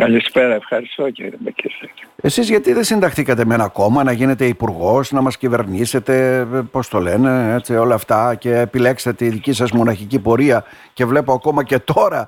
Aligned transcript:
Καλησπέρα, 0.00 0.54
ευχαριστώ 0.54 1.10
κύριε 1.10 1.30
Μπεκίρη. 1.38 1.74
Εσείς 2.22 2.48
γιατί 2.48 2.72
δεν 2.72 2.84
συνταχθήκατε 2.84 3.44
με 3.44 3.54
ένα 3.54 3.68
κόμμα 3.68 4.04
να 4.04 4.12
γίνετε 4.12 4.46
υπουργός, 4.46 5.12
να 5.12 5.20
μας 5.20 5.36
κυβερνήσετε, 5.36 6.46
πώς 6.70 6.88
το 6.88 6.98
λένε, 6.98 7.54
έτσι, 7.54 7.76
όλα 7.76 7.94
αυτά 7.94 8.34
και 8.34 8.58
επιλέξετε 8.58 9.24
τη 9.24 9.30
δική 9.30 9.52
σας 9.52 9.72
μοναχική 9.72 10.18
πορεία 10.18 10.64
και 10.92 11.04
βλέπω 11.04 11.32
ακόμα 11.32 11.64
και 11.64 11.78
τώρα, 11.78 12.26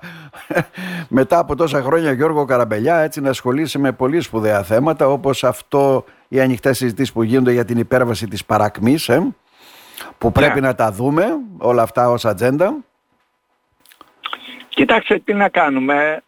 μετά 1.19 1.39
από 1.39 1.57
τόσα 1.57 1.83
χρόνια 1.83 2.13
Γιώργο 2.13 2.45
Καραμπελιά, 2.45 2.97
έτσι 2.97 3.21
να 3.21 3.31
ασχολείσαι 3.31 3.79
με 3.79 3.93
πολύ 3.93 4.21
σπουδαία 4.21 4.63
θέματα 4.63 5.09
όπως 5.09 5.45
αυτό 5.45 6.05
οι 6.29 6.41
ανοιχτές 6.41 6.77
συζητήσεις 6.77 7.13
που 7.13 7.23
γίνονται 7.23 7.53
για 7.53 7.65
την 7.65 7.79
υπέρβαση 7.79 8.29
της 8.29 8.45
παρακμής, 8.45 9.09
ε, 9.09 9.35
που 10.19 10.33
πρέπει 10.33 10.61
Ναι. 10.61 10.67
να 10.67 10.75
τα 10.75 10.93
δούμε 10.93 11.27
όλα 11.59 11.83
αυτά 11.83 12.11
ως 12.11 12.25
ατζέντα. 12.25 12.75
Κοιτάξτε 14.69 15.19
τι 15.19 15.35
να 15.35 15.49
κάνουμε. 15.49 16.23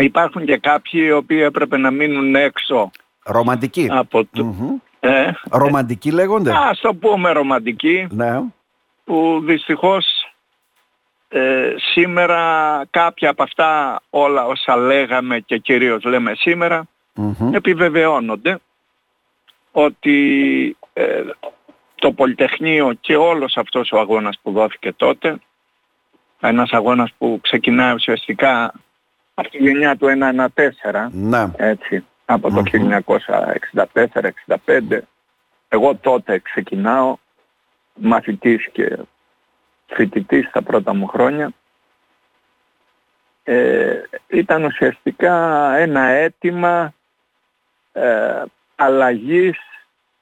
Υπάρχουν 0.00 0.44
και 0.44 0.56
κάποιοι 0.58 1.02
οι 1.04 1.12
οποίοι 1.12 1.40
έπρεπε 1.44 1.76
να 1.76 1.90
μείνουν 1.90 2.34
έξω 2.34 2.90
Ρομαντικοί. 3.24 3.88
από 3.90 4.24
το... 4.24 4.44
Μμμ. 4.44 4.76
Ε, 5.00 5.30
Ρομαντικοί 5.50 6.10
λέγονται; 6.10 6.52
ας 6.56 6.80
το 6.80 6.94
πούμε 6.94 7.30
ρομαντικοί, 7.32 8.06
Ναι. 8.10 8.40
που 9.04 9.40
δυστυχώς 9.44 10.06
ε, 11.28 11.74
σήμερα 11.92 12.82
κάποια 12.90 13.30
από 13.30 13.42
αυτά 13.42 14.00
όλα 14.10 14.46
όσα 14.46 14.76
λέγαμε 14.76 15.38
και 15.38 15.58
κυρίως 15.58 16.04
λέμε 16.04 16.32
σήμερα 16.34 16.86
Μμμ. 17.14 17.54
επιβεβαιώνονται 17.54 18.58
ότι 19.72 20.76
ε, 20.92 21.22
το 21.94 22.12
Πολυτεχνείο 22.12 22.92
και 23.00 23.16
όλος 23.16 23.56
αυτός 23.56 23.90
ο 23.92 23.98
αγώνας 23.98 24.38
που 24.42 24.52
δόθηκε 24.52 24.92
τότε 24.92 25.38
ένας 26.40 26.70
αγώνας 26.70 27.10
που 27.18 27.38
ξεκινάει 27.42 27.94
ουσιαστικά 27.94 28.72
από 29.40 29.50
τη 29.50 29.58
γενιά 29.58 29.96
του 29.96 30.06
114 30.06 31.08
Ναι. 31.12 31.50
έτσι 31.56 32.04
από 32.24 32.50
το 32.50 32.62
1964-65 34.64 34.98
εγώ 35.68 35.96
τότε 35.96 36.38
ξεκινάω 36.38 37.16
μαθητής 37.94 38.68
και 38.72 38.96
φοιτητής 39.86 40.46
στα 40.48 40.62
πρώτα 40.62 40.94
μου 40.94 41.06
χρόνια 41.06 41.50
ε, 43.44 44.02
ήταν 44.28 44.64
ουσιαστικά 44.64 45.34
ένα 45.76 46.00
αίτημα 46.06 46.92
ε, 47.92 48.42
αλλαγής, 48.76 49.58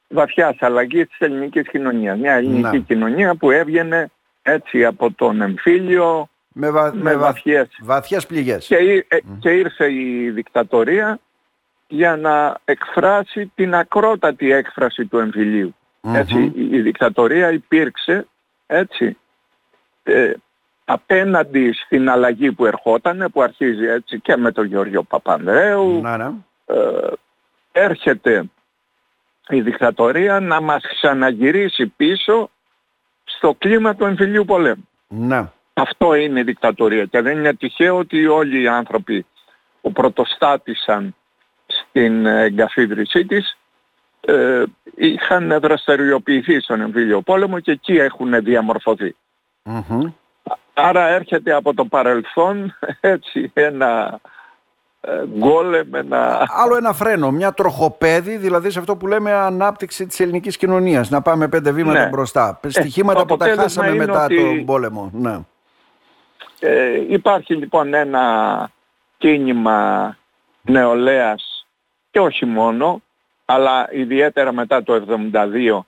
βαθιάς 0.08 0.56
αλλαγής 0.60 1.08
της 1.08 1.18
ελληνικής 1.18 1.68
κοινωνίας. 1.68 2.18
Μια 2.18 2.32
ελληνική 2.34 2.76
Ναι. 2.76 2.82
κοινωνία 2.82 3.34
που 3.34 3.50
έβγαινε 3.50 4.10
έτσι 4.42 4.84
από 4.84 5.12
τον 5.12 5.40
εμφύλιο 5.40 6.28
Με, 6.60 6.70
βα... 6.70 6.94
με 6.94 7.02
με 7.02 7.12
βα... 7.14 7.18
βαθιές 7.18 7.68
βαθιές 7.82 8.26
πληγές. 8.26 8.66
και, 8.66 8.76
ή- 8.76 9.04
ε, 9.08 9.16
και 9.38 9.50
ήρθε 9.50 9.92
η 9.92 10.30
δικτατορία 10.30 11.18
για 11.88 12.16
να 12.16 12.56
εκφράσει 12.64 13.52
την 13.54 13.74
ακρότατη 13.74 14.52
έκφραση 14.52 15.06
του 15.06 15.18
εμφυλίου. 15.18 15.74
Μμμ. 16.00 16.14
Έτσι, 16.14 16.52
η, 16.56 16.68
η 16.76 16.80
δικτατορία 16.80 17.50
υπήρξε 17.52 18.26
έτσι, 18.66 19.16
ε, 20.02 20.32
απέναντι 20.84 21.72
στην 21.72 22.08
αλλαγή 22.10 22.52
που 22.52 22.66
ερχόταν, 22.66 23.28
που 23.32 23.42
αρχίζει 23.42 23.84
έτσι 23.86 24.20
και 24.20 24.36
με 24.36 24.52
τον 24.52 24.64
Γιώργο 24.66 25.02
Παπανδρέου, 25.02 26.00
Ναι, 26.00 26.16
ναι. 26.16 26.30
ε, 26.66 27.12
έρχεται 27.72 28.44
η 29.48 29.60
δικτατορία 29.60 30.40
να 30.40 30.60
μας 30.60 30.82
ξαναγυρίσει 30.96 31.86
πίσω 31.86 32.50
στο 33.24 33.54
κλίμα 33.58 33.94
του 33.94 34.04
εμφυλίου 34.04 34.44
πολέμου. 34.44 34.88
Ναι. 35.08 35.44
Αυτό 35.80 36.14
είναι 36.14 36.40
η 36.40 36.42
δικτατορία 36.42 37.04
και 37.04 37.20
δεν 37.20 37.38
είναι 37.38 37.54
τυχαίο 37.54 37.96
ότι 37.96 38.26
όλοι 38.26 38.62
οι 38.62 38.68
άνθρωποι 38.68 39.26
που 39.80 39.92
πρωτοστάτησαν 39.92 41.14
στην 41.66 42.26
εγκαθίδρυσή 42.26 43.24
της 43.26 43.58
ε, 44.20 44.62
είχαν 44.94 45.58
δραστηριοποιηθεί 45.60 46.60
στον 46.60 46.80
εμφύλιο 46.80 47.20
πόλεμο 47.22 47.60
και 47.60 47.70
εκεί 47.70 47.96
έχουν 47.96 48.42
διαμορφωθεί. 48.42 49.16
Μμμ. 49.62 50.12
Άρα 50.74 51.08
έρχεται 51.08 51.52
από 51.52 51.74
το 51.74 51.84
παρελθόν 51.84 52.74
έτσι 53.00 53.50
ένα 53.54 54.20
ε, 55.00 55.10
γκόλεμ, 55.38 55.94
ένα... 55.94 56.46
Άλλο 56.64 56.76
ένα 56.76 56.92
φρένο, 56.92 57.30
μια 57.30 57.52
τροχοπέδη, 57.52 58.36
δηλαδή 58.36 58.70
σε 58.70 58.78
αυτό 58.78 58.96
που 58.96 59.06
λέμε 59.06 59.32
ανάπτυξη 59.32 60.06
της 60.06 60.20
ελληνικής 60.20 60.56
κοινωνίας. 60.56 61.10
Να 61.10 61.22
πάμε 61.22 61.48
πέντε 61.48 61.70
βήματα 61.72 62.02
Ναι. 62.02 62.08
μπροστά. 62.08 62.58
το 62.62 62.70
Στοιχήματα 62.70 63.20
που 63.20 63.26
τα 63.26 63.34
αποτέλεσμα 63.34 63.62
χάσαμε 63.62 63.88
είναι 63.88 64.06
μετά 64.06 64.24
ότι- 64.24 64.36
τον 64.36 64.64
πόλεμο. 64.64 65.10
Ναι. 65.12 65.38
Ε, 66.60 67.04
υπάρχει 67.08 67.54
λοιπόν 67.54 67.94
ένα 67.94 68.70
κίνημα 69.18 70.16
νεολαίας 70.62 71.66
και 72.10 72.20
όχι 72.20 72.44
μόνο, 72.44 73.02
αλλά 73.44 73.88
ιδιαίτερα 73.92 74.52
μετά 74.52 74.82
το 74.82 74.94
72 75.32 75.80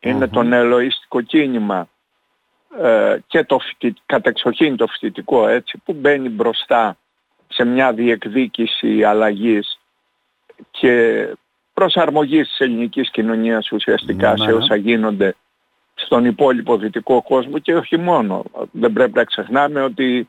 ειναι 0.00 0.24
Μμμ. 0.26 0.30
το 0.30 0.42
νεολαίστικο 0.42 1.20
κίνημα 1.20 1.88
ε, 2.80 3.18
και 3.26 3.44
το 3.44 3.58
φοιτι, 3.58 3.94
κατεξοχήν 4.06 4.76
το 4.76 4.86
φοιτητικό 4.86 5.48
έτσι 5.48 5.78
που 5.84 5.92
μπαίνει 5.92 6.28
μπροστά 6.28 6.96
σε 7.48 7.64
μια 7.64 7.92
διεκδίκηση 7.92 9.04
αλλαγής 9.04 9.78
και 10.70 11.26
προσαρμογής 11.74 12.48
της 12.48 12.58
ελληνικής 12.58 13.10
κοινωνίας 13.10 13.70
ουσιαστικά 13.72 14.30
Ναι, 14.30 14.36
σε 14.36 14.44
ναι. 14.44 14.52
όσα 14.52 14.76
γίνονται 14.76 15.34
στον 16.04 16.24
υπόλοιπο 16.24 16.76
δυτικό 16.76 17.22
κόσμο 17.22 17.58
και 17.58 17.74
όχι 17.74 17.96
μόνο. 17.96 18.42
Δεν 18.70 18.92
πρέπει 18.92 19.12
να 19.14 19.24
ξεχνάμε 19.24 19.82
ότι 19.82 20.28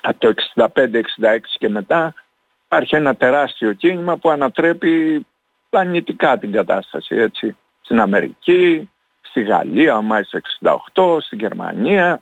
από 0.00 0.18
το 0.18 0.34
65-66 0.54 0.68
και 1.58 1.68
μετά 1.68 2.14
υπάρχει 2.66 2.94
ένα 2.96 3.14
τεράστιο 3.14 3.72
κίνημα 3.72 4.16
που 4.16 4.30
ανατρέπει 4.30 5.26
πλανητικά 5.70 6.38
την 6.38 6.52
κατάσταση 6.52 7.16
έτσι. 7.16 7.56
Στην 7.80 8.00
Αμερική, 8.00 8.90
στη 9.20 9.42
Γαλλία, 9.42 10.00
μάλιστα 10.00 10.40
68, 10.92 11.18
στην 11.20 11.38
Γερμανία, 11.38 12.20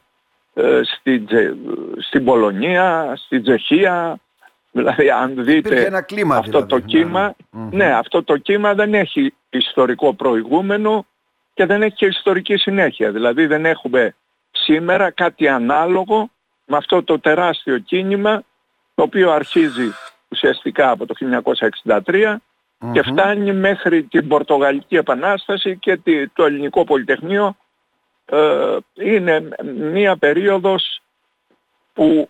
ε, 0.55 0.81
στην, 0.85 1.27
Τζε- 1.27 1.55
στην 1.99 2.25
Πολωνία, 2.25 3.13
στην 3.17 3.43
Τσεχία. 3.43 4.19
Δηλαδή 4.71 5.11
αν 5.11 5.31
Υπήρχε 5.31 5.53
δείτε 5.53 5.85
ένα 5.85 6.03
κλίμα 6.03 6.37
αυτό 6.37 6.51
δηλαδή. 6.51 6.69
το 6.69 6.77
Ναι, 6.79 6.85
κύμα, 6.85 7.35
Μμμ. 7.51 7.69
ναι, 7.73 7.93
αυτό 7.95 8.23
το 8.23 8.37
κύμα 8.37 8.75
δεν 8.75 8.95
έχει 8.95 9.35
ιστορικό 9.51 10.15
προηγούμενο 10.15 11.07
και 11.55 11.67
δεν 11.67 11.83
έχει 11.83 11.95
και 11.95 12.07
ιστορική 12.07 12.57
συνέχεια. 12.57 13.11
Δηλαδή 13.11 13.47
δεν 13.47 13.67
έχουμε 13.67 14.15
σήμερα 14.51 15.11
κάτι 15.11 15.49
ανάλογο 15.49 16.31
με 16.65 16.77
αυτό 16.77 17.03
το 17.03 17.19
τεράστιο 17.21 17.79
κίνημα 17.79 18.43
το 18.95 19.03
οποίο 19.03 19.31
αρχίζει 19.31 19.93
ουσιαστικά 20.29 20.91
από 20.91 21.07
το 21.07 21.15
1963 21.85 22.03
και 22.93 23.03
Μμμ. 23.05 23.13
φτάνει 23.13 23.53
μέχρι 23.53 24.03
την 24.03 24.29
Πορτογαλική 24.29 24.97
Επανάσταση 24.97 25.77
και 25.79 25.97
τη- 25.97 26.29
το 26.29 26.45
Ελληνικό 26.45 26.85
Πολυτεχνείο 26.85 27.57
ε, 28.25 28.77
είναι 28.95 29.49
μία 29.65 30.17
περίοδος 30.17 31.01
που 31.93 32.29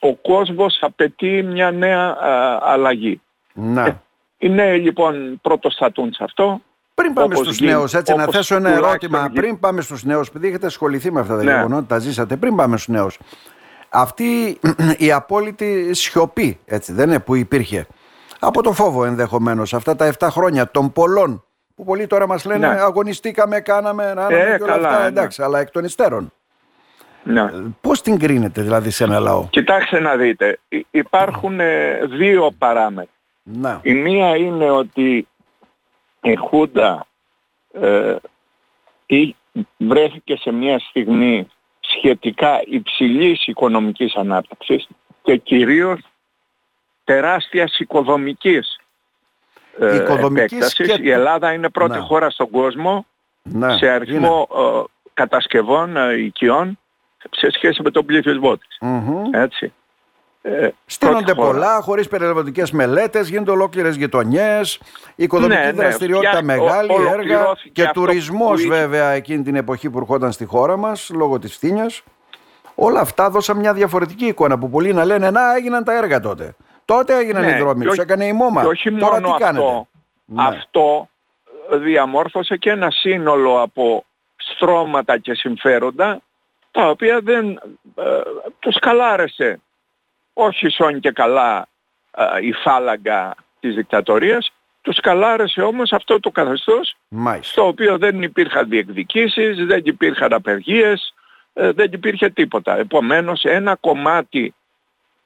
ο 0.00 0.14
κόσμος 0.14 0.78
απαιτεί 0.80 1.42
μια 1.42 1.70
νέα 1.70 2.08
α, 2.08 2.58
αλλαγή. 2.62 3.20
Ναι. 3.52 3.96
Οι 4.38 4.48
νέοι 4.48 4.78
λοιπόν 4.80 5.40
πρωτοστατούν 5.42 6.12
σε 6.12 6.24
αυτό. 6.24 6.60
Πριν 6.94 7.12
πάμε 7.12 7.34
όπως 7.34 7.46
στους 7.46 7.58
γίνει- 7.58 7.70
νέους, 7.72 7.94
έτσι 7.94 8.14
να 8.14 8.22
όπως 8.22 8.34
θέσω 8.34 8.54
ένα 8.54 8.74
τουλάχιστον 8.74 8.90
ερώτημα. 9.14 9.28
γι- 9.32 9.40
Πριν 9.40 9.58
πάμε 9.58 9.80
στους 9.80 10.04
νέους, 10.04 10.28
επειδή 10.28 10.48
έχετε 10.48 10.66
ασχοληθεί 10.66 11.12
με 11.12 11.20
αυτά 11.20 11.36
τα 11.36 11.42
Ναι. 11.44 11.52
γεγονότα, 11.52 11.86
τα 11.86 11.98
ζήσατε, 11.98 12.36
πριν 12.36 12.56
πάμε 12.56 12.76
στους 12.76 12.94
νέους. 12.94 13.18
Αυτή 13.88 14.58
η 14.98 15.12
απόλυτη 15.12 15.94
σιωπή, 15.94 16.58
έτσι 16.64 16.92
δεν 16.92 17.08
είναι, 17.08 17.20
που 17.20 17.34
υπήρχε. 17.34 17.86
Από 18.38 18.62
το 18.62 18.72
φόβο 18.72 19.04
ενδεχομένως, 19.04 19.74
αυτά 19.74 19.96
τα 19.96 20.04
7 20.04 20.30
χρόνια 20.30 20.70
των 20.70 20.92
πολλών, 20.92 21.44
που 21.74 21.84
πολλοί 21.84 22.06
τώρα 22.06 22.26
μας 22.26 22.44
λένε 22.44 22.68
Ναι. 22.68 22.80
αγωνιστήκαμε, 22.80 23.60
κάναμε, 23.60 24.04
κάναμε 24.14 24.34
Ε, 24.38 24.56
και 24.56 24.62
όλα 24.62 24.72
καλά, 24.72 24.88
αυτά, 24.88 25.00
ναι. 25.02 25.06
εντάξει, 25.08 25.42
αλλά 25.42 25.58
εκ 25.60 25.70
των 25.70 25.84
υστέρων. 25.84 26.32
Ναι. 27.22 27.50
Πώς 27.80 28.02
την 28.02 28.18
κρίνετε 28.18 28.62
δηλαδή 28.62 28.90
σε 28.90 29.04
ένα 29.04 29.18
λαό; 29.18 29.46
Κοιτάξτε 29.50 30.00
να 30.00 30.16
δείτε, 30.16 30.58
υ- 30.68 30.86
υπάρχουν 30.90 31.60
ε, 31.60 31.98
δύο 32.18 32.50
παράμετροι. 32.58 33.08
Να. 33.42 33.78
Η 33.82 33.94
μία 33.94 34.36
είναι 34.36 34.70
ότι 34.70 35.28
η 36.24 36.34
Χούντα 36.36 37.06
ε, 37.72 38.16
ή- 39.06 39.36
βρέθηκε 39.76 40.36
σε 40.36 40.50
μια 40.52 40.78
στιγμή 40.78 41.48
σχετικά 41.80 42.62
υψηλής 42.66 43.46
οικονομικής 43.46 44.14
ανάπτυξης 44.14 44.88
και 45.22 45.36
κυρίως 45.36 46.00
τεράστιας 47.04 47.78
οικοδομικής, 47.78 48.80
ε, 49.78 49.96
Οικοδομικής 49.96 50.42
επέκτασης. 50.56 50.86
και- 50.96 51.02
Η 51.02 51.10
Ελλάδα 51.10 51.52
είναι 51.52 51.68
πρώτη 51.70 51.92
Ναι. 51.98 52.04
χώρα 52.04 52.30
στον 52.30 52.50
κόσμο 52.50 53.06
Ναι. 53.42 53.76
σε 53.76 53.88
αριθμό 53.88 54.48
ε, 54.56 54.82
κατασκευών 55.14 55.96
ε, 55.96 56.12
οικειών 56.14 56.78
σε 57.30 57.50
σχέση 57.50 57.82
με 57.82 57.90
τον 57.90 58.04
πληθυσμό 58.06 58.56
της. 58.56 58.76
Είναι. 58.80 58.90
Μμμ. 58.90 59.34
Έτσι. 59.34 59.72
Ε, 60.46 60.68
Στείνονται 60.86 61.22
πρώτη 61.24 61.40
χώρα. 61.40 61.50
πολλά, 61.52 61.80
χωρίς 61.80 62.08
περιβαλλοντικές 62.08 62.70
μελέτες, 62.70 63.28
γίνονται 63.28 63.50
ολόκληρες 63.50 63.96
γειτονιές, 63.96 64.80
οικοδομική 65.14 65.58
Ναι, 65.60 65.64
ναι, 65.66 65.72
δραστηριότητα 65.72 66.30
φτιά- 66.30 66.44
μεγάλη, 66.44 66.90
ο- 66.90 66.94
έργα 66.94 67.12
ολοκληρώθηκε 67.12 67.68
και 67.72 67.82
αυτό 67.82 68.00
τουρισμός 68.00 68.50
που 68.50 68.58
είχε- 68.58 68.68
βέβαια 68.68 69.08
εκείνη 69.10 69.42
την 69.42 69.56
εποχή 69.56 69.90
που 69.90 69.98
ερχόταν 69.98 70.32
στη 70.32 70.44
χώρα 70.44 70.76
μας 70.76 71.10
λόγω 71.14 71.38
της 71.38 71.54
φτύνια. 71.54 71.86
Όλα 72.74 73.00
αυτά 73.00 73.30
δώσαν 73.30 73.56
μια 73.56 73.72
διαφορετική 73.72 74.24
εικόνα 74.26 74.58
που 74.58 74.70
πολλοί 74.70 74.92
να 74.92 75.04
λένε 75.04 75.30
να 75.30 75.54
έγιναν 75.56 75.84
τα 75.84 75.96
έργα 75.96 76.20
τότε. 76.20 76.54
Τότε 76.84 77.16
έγιναν 77.18 77.44
Ναι, 77.44 77.50
οι 77.50 77.58
δρόμοι, 77.58 77.78
και 77.78 77.84
τους 77.84 77.90
όχι- 77.92 78.00
έκανε 78.00 78.24
η 78.26 78.32
ΜΟΜΑ. 78.32 78.60
Και 78.62 78.66
όχι 78.68 78.92
Τώρα 78.92 79.20
μόνο 79.20 79.32
τι 79.36 79.42
κάνετε; 79.42 79.64
αυτό. 79.64 79.86
Ναι. 80.24 80.42
Αυτό 80.46 81.08
διαμόρφωσε 81.82 82.56
και 82.56 82.70
ένα 82.70 82.90
σύνολο 82.90 83.60
από 83.60 84.04
στρώματα 84.36 85.18
και 85.18 85.34
συμφέροντα 85.34 86.20
τα 86.70 86.88
οποία 86.88 87.20
δεν 87.22 87.48
ε, 87.94 88.02
τους 88.58 88.78
καλάρεσε 88.78 89.60
όχι 90.34 90.68
σόν 90.68 91.00
και 91.00 91.10
καλά 91.10 91.68
ε, 92.16 92.46
η 92.46 92.52
φάλαγγα 92.52 93.34
της 93.60 93.74
δικτατορίας 93.74 94.52
τους 94.84 95.00
καλάρεσε 95.00 95.60
όμως 95.60 95.92
αυτό 95.92 96.20
το 96.20 96.30
καθεστώς 96.30 96.96
Μάλιστα. 97.08 97.52
στο 97.52 97.66
οποίο 97.66 97.98
δεν 97.98 98.22
υπήρχαν 98.22 98.68
διεκδικήσεις, 98.68 99.66
δεν 99.66 99.80
υπήρχαν 99.84 100.32
απεργίες, 100.32 101.14
ε, 101.52 101.72
δεν 101.72 101.92
υπήρχε 101.92 102.30
τίποτα. 102.30 102.78
Επομένως 102.78 103.42
ένα 103.42 103.76
κομμάτι 103.80 104.54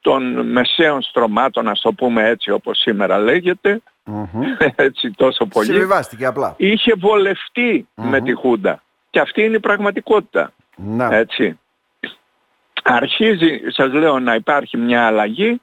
των 0.01 0.51
μεσαίων 0.51 1.03
στρωμάτων, 1.03 1.69
ας 1.69 1.81
το 1.81 1.93
πούμε 1.93 2.29
έτσι 2.29 2.51
όπως 2.51 2.79
σήμερα 2.79 3.19
λέγεται, 3.19 3.81
Μμμ. 4.05 4.43
έτσι 4.77 5.11
τόσο 5.11 5.47
πολύ, 5.47 5.67
Συμβιβάστηκε 5.67 6.27
απλά. 6.27 6.55
είχε 6.57 6.95
βολευτεί 6.99 7.89
με 7.95 8.21
τη 8.21 8.33
Χούντα. 8.33 8.83
Και 9.11 9.21
αυτή 9.21 9.43
είναι 9.43 9.57
η 9.57 9.61
πραγματικότητα. 9.61 10.53
Να. 10.77 11.15
Έτσι. 11.15 11.59
Αρχίζει, 12.91 13.61
σας 13.69 13.93
λέω, 13.93 14.19
να 14.19 14.35
υπάρχει 14.35 14.77
μια 14.77 15.07
αλλαγή 15.07 15.61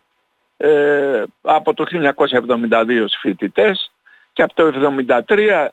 ε, 0.58 1.24
από 1.42 1.74
το 1.74 1.86
1972 1.90 2.86
στους 2.88 3.20
φοιτητές 3.22 3.92
και 4.34 4.42
από 4.42 4.54
το 4.54 4.72
1973 5.28 5.68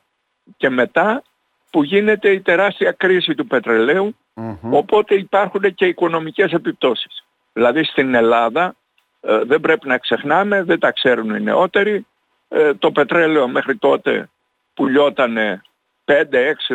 και 0.57 0.69
μετά 0.71 1.23
που 1.71 1.83
γίνεται 1.83 2.31
η 2.31 2.41
τεράστια 2.41 2.93
κρίση 2.93 3.35
του 3.35 3.47
πετρελαίου 3.47 4.17
Μμμ. 4.35 4.75
οπότε 4.75 5.15
υπάρχουν 5.15 5.75
και 5.75 5.87
οικονομικές 5.87 6.53
επιπτώσεις. 6.53 7.25
Δηλαδή 7.53 7.85
στην 7.85 8.15
Ελλάδα 8.15 8.75
ε, 9.21 9.39
δεν 9.45 9.61
πρέπει 9.61 9.89
να 9.89 9.99
ξεχνάμε, 9.99 10.63
δεν 10.63 10.79
τα 10.79 10.93
ξέρουν 10.93 11.35
οι 11.35 11.41
νεότεροι, 11.41 12.07
ε, 12.49 12.75
το 12.75 12.93
πετρέλαιο 12.93 13.49
μέχρι 13.49 13.77
τότε 13.77 14.29
πουλιότανε 14.75 15.63
5-6 16.05 16.13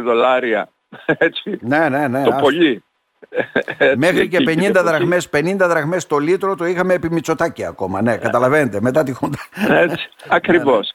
δολάρια 0.04 0.70
έτσι, 1.06 1.58
Ναι, 1.62 1.90
ναι, 1.90 2.08
ναι. 2.08 2.24
το 2.24 2.30
άστο. 2.30 2.42
πολύ. 2.42 2.84
Έτσι, 3.78 3.96
Μέχρι 4.06 4.28
και 4.28 4.38
εκεί 4.38 4.46
50 4.48 4.62
εκεί. 4.62 4.72
δραχμές, 4.72 5.30
50 5.34 5.56
δραχμές 5.58 6.08
το 6.08 6.18
λίτρο 6.18 6.56
το 6.56 6.66
είχαμε 6.66 6.94
επί 6.94 7.12
Μητσοτάκη 7.12 7.66
ακόμα. 7.66 8.02
Ναι, 8.02 8.18
καταλαβαίνετε. 8.18 8.82
Μετά 8.82 9.04
τη 9.04 9.14
Χούντα. 9.14 9.38
Έτσι, 9.70 10.10
ακριβώς. 10.28 10.94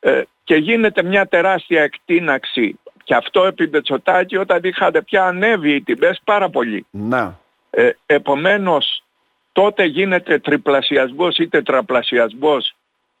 Ε, 0.00 0.22
και 0.44 0.54
γίνεται 0.54 1.02
μια 1.02 1.26
τεράστια 1.26 1.82
εκτείναξη 1.82 2.78
και 3.04 3.14
αυτό 3.14 3.44
επί 3.44 3.66
Μπετσοτάκη 3.66 4.36
όταν 4.36 4.60
είχατε 4.62 5.02
πια 5.02 5.24
ανέβει 5.24 5.74
οι 5.74 5.82
τιμές 5.82 6.20
πάρα 6.24 6.50
πολύ. 6.50 6.86
Να. 6.90 7.38
Ε, 7.70 7.90
επομένως 8.06 9.04
τότε 9.52 9.84
γίνεται 9.84 10.38
τριπλασιασμός 10.38 11.36
ή 11.36 11.48
τετραπλασιασμός 11.48 12.74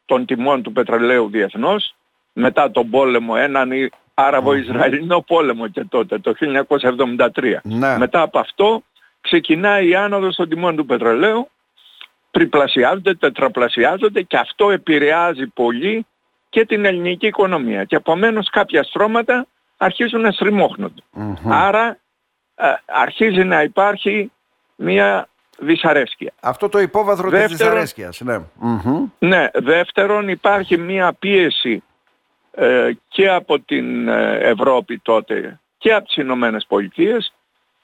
των 0.04 0.26
τιμών 0.26 0.62
του 0.62 0.72
πετρελαίου 0.72 1.28
διεθνώς 1.30 1.94
μετά 2.32 2.70
τον 2.70 2.90
πόλεμο, 2.90 3.34
έναν 3.36 3.70
Άραβο-Ισραηλινό 4.14 5.20
πόλεμο 5.20 5.68
και 5.68 5.84
τότε, 5.84 6.18
το 6.18 6.34
1973. 6.38 7.60
Ναι. 7.62 7.96
Μετά 7.98 8.22
από 8.22 8.38
αυτό 8.38 8.82
ξεκινάει 9.20 9.88
η 9.88 9.94
άνοδος 9.94 10.34
των 10.36 10.48
τιμών 10.48 10.76
του 10.76 10.86
πετρελαίου, 10.86 11.48
τριπλασιάζονται, 12.30 13.14
τετραπλασιάζονται 13.14 14.22
και 14.22 14.36
αυτό 14.36 14.70
επηρεάζει 14.70 15.46
πολύ 15.46 16.06
και 16.48 16.64
την 16.66 16.84
ελληνική 16.84 17.26
οικονομία. 17.26 17.84
Και 17.84 17.96
επομένως 17.96 18.50
κάποια 18.50 18.82
στρώματα 18.82 19.46
αρχίζουν 19.76 20.20
να 20.20 20.30
στριμώχνονται. 20.30 21.02
Μμμ. 21.10 21.34
Άρα 21.52 21.98
ε, 22.54 22.64
αρχίζει 22.86 23.44
να 23.44 23.62
υπάρχει 23.62 24.32
μια 24.76 25.28
δυσαρέσκεια. 25.58 26.32
Αυτό 26.40 26.68
το 26.68 26.78
υπόβαθρο 26.80 27.30
της 27.30 27.38
Δεύτερον- 27.38 27.72
δυσαρέσκειας. 27.72 28.20
Ναι. 28.20 28.38
Μμμ. 28.54 29.06
Ναι, 29.18 29.48
δεύτερον 29.52 30.28
υπάρχει 30.28 30.78
μια 30.78 31.12
πίεση 31.12 31.72
ε, 31.72 31.82
και 33.08 33.28
από 33.28 33.60
την 33.60 34.08
ε, 34.08 34.38
Ευρώπη 34.38 34.98
τότε 34.98 35.60
και 35.78 35.92
από 35.94 36.06
τις 36.06 36.16
Ηνωμένες 36.16 36.64
Πολιτείες 36.68 37.32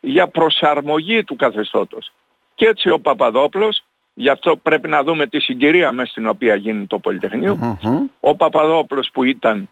για 0.00 0.28
προσαρμογή 0.28 1.24
του 1.24 1.36
καθεστώτος. 1.36 2.12
Και 2.54 2.66
έτσι 2.66 2.90
ο 2.90 3.00
Παπαδόπλος, 3.00 3.82
γι' 4.14 4.28
αυτό 4.28 4.56
πρέπει 4.56 4.88
να 4.88 5.02
δούμε 5.02 5.26
τη 5.26 5.40
συγκυρία 5.40 5.92
μέσα 5.92 6.10
στην 6.10 6.26
οποία 6.28 6.54
γίνει 6.54 6.86
το 6.86 6.98
Πολυτεχνείο, 6.98 7.78
Μμμ. 7.82 8.06
ο 8.20 8.36
Παπαδόπλος 8.36 9.10
που 9.12 9.24
ήταν, 9.24 9.68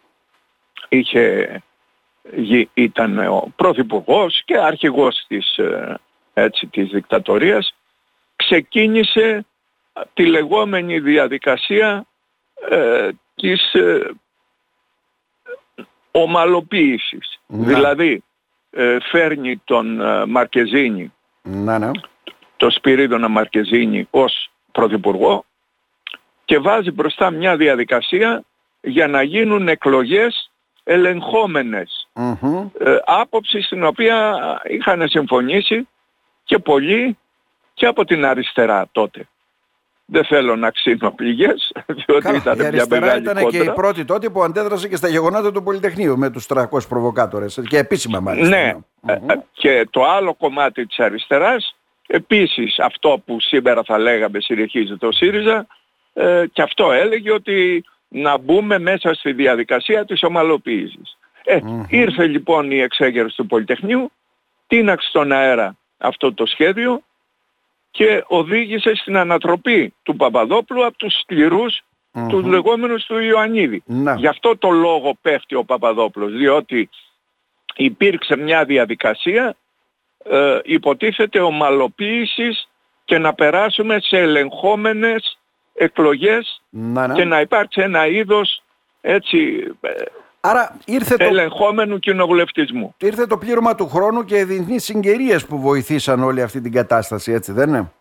είχε, 0.88 1.48
γι- 2.37 2.69
ήταν 2.75 3.19
ο 3.19 3.52
πρωθυπουργός 3.56 4.43
και 4.44 4.58
αρχηγός 4.58 5.25
της, 5.28 5.56
ε, 5.56 5.98
έτσι, 6.34 6.66
της 6.66 6.88
δικτατορίας, 6.88 7.75
ξεκίνησε 8.37 9.46
ε, 9.93 10.00
τη 10.14 10.26
λεγόμενη 10.26 11.00
διαδικασία 11.00 12.06
ε, 12.70 13.08
της 13.34 13.72
ε, 13.75 14.10
ομαλοποίησης. 16.22 17.38
Ναι. 17.46 17.66
Δηλαδή 17.66 18.24
ε, 18.70 18.96
φέρνει 19.10 19.60
τον 19.64 20.00
ε, 20.00 20.26
Μαρκεζίνη 20.26 21.12
Ναι, 21.42 21.78
ναι. 21.78 21.90
το 22.56 22.70
Σπυρίδωνα 22.70 23.28
Μαρκεζίνη 23.28 24.08
ως 24.10 24.50
Πρωθυπουργό 24.72 25.44
και 26.44 26.58
βάζει 26.58 26.90
μπροστά 26.90 27.30
μια 27.30 27.56
διαδικασία 27.56 28.44
για 28.80 29.06
να 29.06 29.22
γίνουν 29.22 29.68
εκλογές 29.68 30.50
ελεγχόμενες. 30.84 32.08
Μμμ. 32.14 32.69
Ε, 32.78 32.96
άποψη 33.04 33.60
στην 33.60 33.84
οποία 33.84 34.38
είχαν 34.69 35.08
συμφωνήσει 35.08 35.88
και 36.44 36.58
πολλοί 36.58 37.19
και 37.74 37.86
από 37.86 38.04
την 38.04 38.24
αριστερά 38.24 38.88
τότε. 38.92 39.28
Δεν 40.08 40.25
θέλω 40.25 40.56
να 40.56 40.70
ξύνω 40.70 41.11
πληγές, 41.11 41.73
διότι 41.87 42.23
Καλά, 42.23 42.37
ήταν 42.37 42.55
η 42.55 42.58
μια 42.58 42.67
αριστερά 42.67 43.00
μεγάλη 43.00 43.23
ήταν 43.23 43.37
και 43.37 43.43
κόντρα. 43.43 43.73
η 43.73 43.75
πρώτη 43.75 44.05
τότε 44.05 44.29
που 44.29 44.43
αντέδρασε 44.43 44.88
και 44.88 44.97
στα 44.97 45.08
γεγονότα 45.08 45.53
του 45.53 45.62
Πολυτεχνείου 45.62 46.19
με 46.19 46.31
τους 46.31 46.47
300 46.49 46.64
προβοκάτορες 46.88 47.61
και 47.69 47.79
επίσημα 47.79 48.20
μάλιστα. 48.20 48.49
Ναι, 48.49 48.75
ε, 49.06 49.12
ε, 49.12 49.35
και 49.53 49.87
το 49.91 50.05
άλλο 50.05 50.35
κομμάτι 50.35 50.87
της 50.87 50.99
αριστεράς, 50.99 51.76
επίσης 52.06 52.79
αυτό 52.79 53.23
που 53.26 53.41
σήμερα 53.41 53.82
θα 53.82 53.99
λέγαμε 53.99 54.41
συνεχίζει 54.41 54.97
το 54.97 55.12
ΣΥΡΙΖΑ, 55.12 55.67
ε, 56.12 56.44
και 56.53 56.62
αυτό 56.62 56.93
έλεγε 56.93 57.32
ότι 57.32 57.85
να 58.08 58.38
μπούμε 58.38 58.79
μέσα 58.79 59.14
στη 59.14 59.32
διαδικασία 59.32 60.05
της 60.05 60.23
ομαλοποίησης. 60.23 61.19
Ε, 61.44 61.58
Ήρθε 61.88 62.26
λοιπόν 62.26 62.70
η 62.70 62.79
εξέγερση 62.79 63.37
του 63.37 63.47
Πολυτεχνείου, 63.47 64.11
τίναξε 64.67 65.08
στον 65.08 65.32
αέρα 65.32 65.76
αυτό 65.99 66.35
το 66.35 66.47
σχέδιο 66.47 67.03
και 67.96 68.25
οδήγησε 68.26 68.94
στην 68.94 69.16
ανατροπή 69.16 69.94
του 70.02 70.16
Παπαδόπουλου 70.16 70.87
από 70.87 70.96
τους 70.96 71.19
σκληρούς 71.20 71.82
Μμμ. 72.12 72.28
τους 72.28 72.44
λεγόμενους 72.44 73.05
του 73.05 73.19
Ιωαννίδη. 73.19 73.82
Να. 73.86 74.15
Γι' 74.15 74.26
αυτό 74.26 74.56
το 74.56 74.70
λόγο 74.70 75.15
πέφτει 75.22 75.55
ο 75.55 75.65
Παπαδόπουλος, 75.65 76.32
διότι 76.32 76.88
υπήρξε 77.76 78.36
μια 78.36 78.65
διαδικασία 78.65 79.56
ε, 80.24 80.58
υποτίθεται 80.65 81.41
ομαλοποίησης 81.41 82.69
και 83.05 83.19
να 83.19 83.34
περάσουμε 83.34 83.98
σε 84.00 84.19
ελεγχόμενες 84.19 85.38
εκλογές 85.74 86.62
Να, 86.70 87.06
ναι. 87.06 87.15
και 87.15 87.24
να 87.24 87.41
υπάρξει 87.41 87.81
ένα 87.81 88.06
είδος 88.06 88.62
έτσι 89.00 89.65
ε, 89.81 89.91
Άρα 90.48 90.76
ήρθε 90.84 91.17
το, 91.17 91.24
ελεγχόμενου 91.24 91.98
κοινοβουλευτισμού. 91.98 92.94
ήρθε 92.98 93.26
το 93.26 93.38
πλήρωμα 93.38 93.74
του 93.74 93.88
χρόνου 93.88 94.24
και 94.24 94.38
οι 94.38 94.44
διεθνείς 94.44 94.84
συγκαιρίες 94.84 95.46
που 95.46 95.60
βοηθήσαν 95.60 96.22
όλη 96.22 96.43
αυτή 96.43 96.60
την 96.60 96.72
κατάσταση, 96.72 97.32
έτσι 97.32 97.53
δεν 97.53 97.69
είναι; 97.69 97.93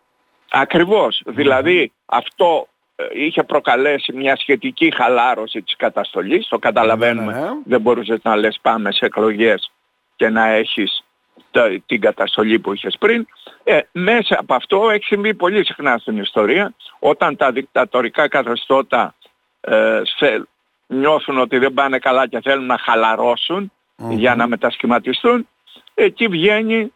Ακριβώς. 0.50 1.22
Δηλαδή 1.26 1.92
αυτό 2.06 2.68
ε, 2.96 3.04
είχε 3.12 3.42
προκαλέσει 3.42 4.12
μια 4.12 4.36
σχετική 4.36 4.92
χαλάρωση 4.96 5.62
της 5.62 5.76
καταστολής. 5.76 6.48
Το 6.48 6.58
καταλαβαίνουμε. 6.58 7.32
Ναι, 7.32 7.38
ναι, 7.38 7.44
ναι. 7.44 7.50
Δεν 7.64 7.80
μπορούσες 7.80 8.18
να 8.22 8.36
λες 8.36 8.58
πάμε 8.62 8.92
σε 8.92 9.04
εκλογές 9.06 9.70
και 10.16 10.28
να 10.28 10.46
έχεις 10.48 11.04
τα- 11.50 11.80
την 11.86 12.00
καταστολή 12.00 12.58
που 12.58 12.72
είχες 12.72 12.96
πριν. 12.98 13.26
Ε, 13.64 13.78
μέσα 13.92 14.36
από 14.38 14.54
αυτό 14.54 14.90
έχει 14.90 15.04
συμβεί 15.04 15.34
πολύ 15.34 15.64
συχνά 15.64 15.98
στην 15.98 16.16
ιστορία. 16.18 16.74
Όταν 16.98 17.36
τα 17.36 17.52
δικτατορικά 17.52 18.28
καθεστώτα 18.28 19.14
ε, 19.60 20.00
σε- 20.04 20.48
νιώθουν 20.86 21.38
ότι 21.38 21.58
δεν 21.58 21.74
πάνε 21.74 21.98
καλά 21.98 22.26
και 22.28 22.40
θέλουν 22.40 22.66
να 22.66 22.78
χαλαρωσουν 22.78 23.72
για 24.10 24.34
να 24.34 24.46
μετασχηματιστούν, 24.46 25.48
εκεί 25.94 26.28
βγαίνει 26.28 26.92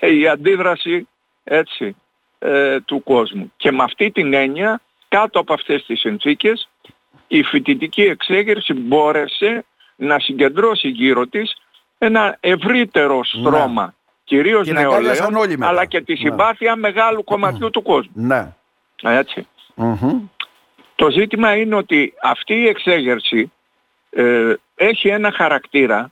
η 0.00 0.28
αντίδραση 0.28 1.08
έτσι, 1.44 1.96
ε, 2.38 2.80
του 2.80 3.02
κόσμου. 3.02 3.52
Και 3.56 3.72
με 3.72 3.82
αυτή 3.82 4.10
την 4.10 4.34
έννοια, 4.34 4.80
κάτω 5.08 5.38
από 5.40 5.52
αυτές 5.54 5.84
τις 5.84 6.00
συνθήκες, 6.00 6.68
η 7.28 7.42
φοιτητική 7.42 8.02
εξέγερση 8.02 8.74
μπόρεσε 8.74 9.64
να 9.96 10.18
συγκεντρώσει 10.18 10.88
γύρω 10.88 11.26
της 11.26 11.56
ένα 11.98 12.36
ευρύτερο 12.40 13.24
στρώμα, 13.24 13.94
κυρίως 14.24 14.66
Και 14.66 14.68
την 14.74 14.78
αγκάλιασαν 14.78 15.16
νεολαίων, 15.30 15.42
όλοι 15.42 15.58
μετά. 15.58 15.70
αλλά 15.70 15.84
και 15.84 16.00
τη 16.00 16.12
Ναι. 16.12 16.18
συμπάθεια 16.18 16.76
μεγάλου 16.76 17.24
κομματιού 17.24 17.70
του 17.70 17.82
κόσμου. 17.82 18.12
Ναι. 18.14 18.52
Έτσι. 19.02 19.46
Μμμ. 19.74 20.20
Το 20.98 21.10
ζήτημα 21.10 21.56
είναι 21.56 21.74
ότι 21.74 22.14
αυτή 22.22 22.54
η 22.54 22.66
εξέγερση 22.66 23.52
ε, 24.10 24.54
έχει 24.74 25.08
ένα 25.08 25.32
χαρακτήρα 25.32 26.10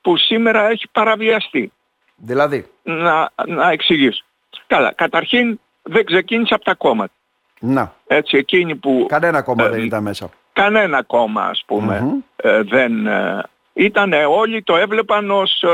που 0.00 0.16
σήμερα 0.16 0.68
έχει 0.68 0.88
παραβιαστεί. 0.92 1.72
Δηλαδή; 2.16 2.66
Να, 2.82 3.30
να 3.46 3.70
εξηγήσω. 3.70 4.24
Καλά, 4.66 4.92
καταρχήν 4.92 5.60
δεν 5.82 6.04
ξεκίνησε 6.04 6.54
από 6.54 6.64
τα 6.64 6.74
κόμματα. 6.74 7.12
Να. 7.60 7.94
Έτσι, 8.06 8.36
εκείνοι 8.36 8.74
που... 8.74 9.06
Κανένα 9.08 9.42
κόμμα 9.42 9.64
ε, 9.64 9.68
δεν 9.68 9.82
ήταν 9.82 10.02
μέσα. 10.02 10.30
Κανένα 10.52 11.02
κόμμα, 11.02 11.42
ας 11.44 11.62
πουμε 11.66 12.22
ε, 12.36 12.62
δεν... 12.62 13.06
Ε, 13.06 13.42
ήταν 13.72 14.12
όλοι 14.12 14.62
το 14.62 14.76
έβλεπαν 14.76 15.30
ως... 15.30 15.62
Ε, 15.62 15.68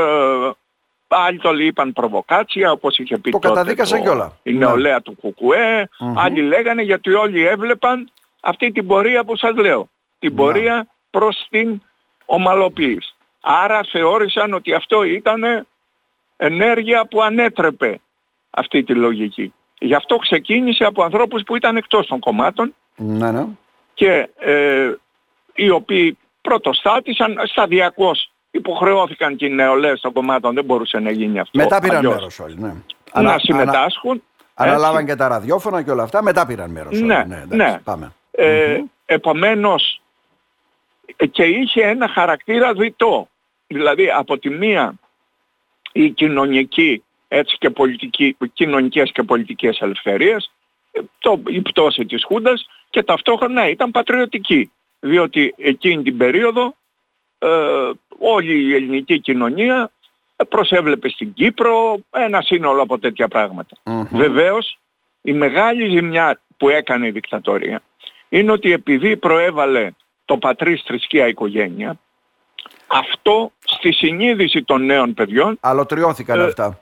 άλλοι 1.07 1.39
το 1.39 1.53
είπαν 1.53 1.93
προβοκάτσια, 1.93 2.71
όπως 2.71 2.97
είχε 2.97 3.17
πει 3.17 3.31
το 3.31 3.39
τότε 3.39 3.47
καταδίκασαν 3.53 4.01
κιόλα. 4.01 4.37
η 4.43 4.51
ναι. 4.53 4.65
νεολαία 4.65 5.01
του 5.01 5.15
κουκουε 5.21 5.89
Άλλοι 6.15 6.41
λέγανε 6.41 6.81
γιατί 6.81 7.13
όλοι 7.13 7.45
έβλεπαν 7.45 8.11
αυτή 8.43 8.71
την 8.71 8.87
πορεία 8.87 9.23
που 9.23 9.35
σας 9.35 9.55
λέω. 9.55 9.89
Την 10.19 10.29
ναι. 10.29 10.35
πορεία 10.35 10.87
προς 11.09 11.47
την 11.49 11.81
ομαλοποίηση. 12.25 13.15
Άρα 13.41 13.79
θεώρησαν 13.91 14.53
ότι 14.53 14.73
αυτό 14.73 15.03
ήταν 15.03 15.67
ενέργεια 16.37 17.07
που 17.07 17.21
ανέτρεπε 17.21 17.99
αυτή 18.49 18.83
τη 18.83 18.93
λογική. 18.93 19.53
Γι' 19.79 19.95
αυτό 19.95 20.15
ξεκίνησε 20.15 20.83
από 20.83 21.03
ανθρώπους 21.03 21.43
που 21.43 21.55
ήταν 21.55 21.77
εκτός 21.77 22.07
των 22.07 22.19
κομμάτων 22.19 22.75
ναι, 22.95 23.31
ναι. 23.31 23.45
και 23.93 24.29
ε, 24.39 24.93
οι 25.53 25.69
οποίοι 25.69 26.17
πρωτοστάτησαν 26.41 27.35
σταδιακώς 27.45 28.31
υποχρεώθηκαν 28.51 29.35
και 29.35 29.45
οι 29.45 29.49
νεολαίες 29.49 30.01
των 30.01 30.13
κομμάτων, 30.13 30.53
δεν 30.53 30.65
μπορούσε 30.65 30.99
να 30.99 31.11
γίνει 31.11 31.39
αυτό. 31.39 31.57
Μετά 31.57 31.79
πήραν 31.79 32.05
μέρος 32.05 32.39
όλοι, 32.39 32.55
ναι. 32.59 32.73
Να 33.21 33.39
συμμετάσχουν. 33.39 34.23
Αναλάβαν 34.53 35.05
και 35.05 35.15
τα 35.15 35.27
ραδιόφωνα 35.27 35.81
και 35.81 35.91
όλα 35.91 36.03
αυτά, 36.03 36.23
μετά 36.23 36.45
πήραν 36.45 36.71
μέρος 36.71 36.93
όλοι. 36.93 37.03
Ναι, 37.05 37.23
ναι. 37.27 37.45
ναι. 37.49 37.79
Πάμε. 37.83 38.11
Ε, 38.35 38.83
Επομένως, 39.05 40.01
και 41.31 41.43
είχε 41.43 41.83
ένα 41.83 42.07
χαρακτήρα 42.07 42.73
διτό. 42.73 43.27
Δηλαδή 43.67 44.09
από 44.09 44.37
τη 44.37 44.49
μία 44.49 44.93
η 45.91 46.09
κοινωνική 46.09 47.03
έτσι 47.27 47.57
και 47.59 47.69
πολιτική, 47.69 48.37
κοινωνικές 48.53 49.11
και 49.11 49.23
πολιτικές 49.23 49.79
ελευθερίες, 49.79 50.51
το, 51.19 51.41
η 51.47 51.61
πτώση 51.61 52.05
της 52.05 52.23
Χούντας 52.23 52.65
και 52.89 53.03
ταυτόχρονα 53.03 53.69
ήταν 53.69 53.91
πατριωτική. 53.91 54.71
Διότι 54.99 55.53
εκείνη 55.57 56.03
την 56.03 56.17
περίοδο 56.17 56.75
ε, 57.39 57.47
όλη 58.17 58.61
η 58.61 58.75
ελληνική 58.75 59.19
κοινωνία 59.19 59.91
προσέβλεπε 60.49 61.09
στην 61.09 61.33
Κύπρο 61.33 61.99
ένα 62.11 62.41
σύνολο 62.41 62.81
από 62.81 62.99
τέτοια 62.99 63.27
Βεβαίως 64.11 64.79
η 65.21 65.33
μεγάλη 65.33 65.89
ζημιά 65.89 66.41
που 66.57 66.69
έκανε 66.69 67.07
η 67.07 67.11
δικτατορία 67.11 67.81
είναι 68.33 68.51
ότι 68.51 68.71
επειδή 68.71 69.17
προέβαλε 69.17 69.91
το 70.25 70.37
πατρίς 70.37 70.81
θρησκεία 70.85 71.27
οικογένεια 71.27 71.99
αυτό 72.87 73.51
στη 73.59 73.91
συνείδηση 73.93 74.63
των 74.63 74.85
νέων 74.85 75.13
παιδιών 75.13 75.57
Αλωτριώθηκαν 75.61 76.39
ε, 76.39 76.43
αυτά. 76.43 76.79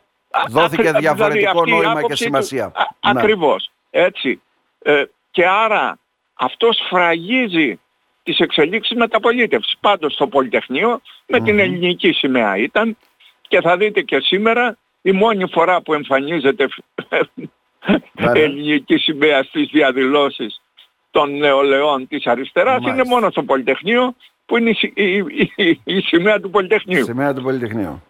Δόθηκε 0.50 0.88
ακρι, 0.88 1.00
διαφορετικό 1.00 1.64
δηλαδή 1.64 1.86
νόημα 1.86 2.02
και 2.02 2.16
σημασία. 2.16 2.66
α, 2.66 3.14
ναι. 3.14 3.20
Ακριβώς. 3.20 3.72
Έτσι. 3.90 4.42
Ε, 4.80 5.04
και 5.32 5.48
άρα 5.48 6.00
αυτός 6.34 6.78
σφραγίζει 6.78 7.80
τις 8.24 8.40
εξελίξεις 8.40 8.98
μεταπολίτευσης. 8.98 9.78
Πάντως 9.80 10.14
στο 10.14 10.28
Πολυτεχνείο 10.28 11.02
με 11.28 11.40
την 11.40 11.60
ελληνική 11.60 12.12
σημαία 12.12 12.58
ήταν 12.58 12.98
και 13.48 13.62
θα 13.62 13.78
δείτε 13.78 14.02
και 14.02 14.20
σήμερα 14.20 14.78
η 15.02 15.12
μόνη 15.12 15.48
φορά 15.52 15.82
που 15.82 15.94
εμφανίζεται 15.94 16.68
ελληνική 18.34 18.98
σημαία 18.98 19.44
στις 19.44 19.70
διαδηλώσεις 19.72 20.62
των 21.12 21.38
νεολαίων 21.38 22.08
της 22.08 22.26
αριστεράς 22.26 22.84
είναι 22.86 23.04
μόνο 23.04 23.30
στο 23.30 23.44
Πολυτεχνείο 23.44 24.16
που 24.46 24.58
είναι 24.58 24.74
η, 25.84 26.02
σημαία 26.02 26.40
του 26.40 26.50
Πολυτεχνείου. 26.50 27.04
Σημαία 27.04 27.34
του 27.34 27.42
πολυτεχνειου 27.42 28.04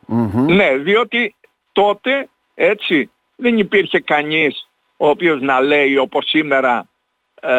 Ναι, 0.47 0.77
διότι 0.77 1.35
τότε 1.71 2.29
έτσι 2.53 3.09
δεν 3.35 3.57
υπήρχε 3.57 3.99
κανείς 3.99 4.69
ο 4.97 5.09
οποίος 5.09 5.41
να 5.41 5.61
λέει 5.61 5.97
όπως 5.97 6.25
σήμερα 6.27 6.87
ε, 7.41 7.49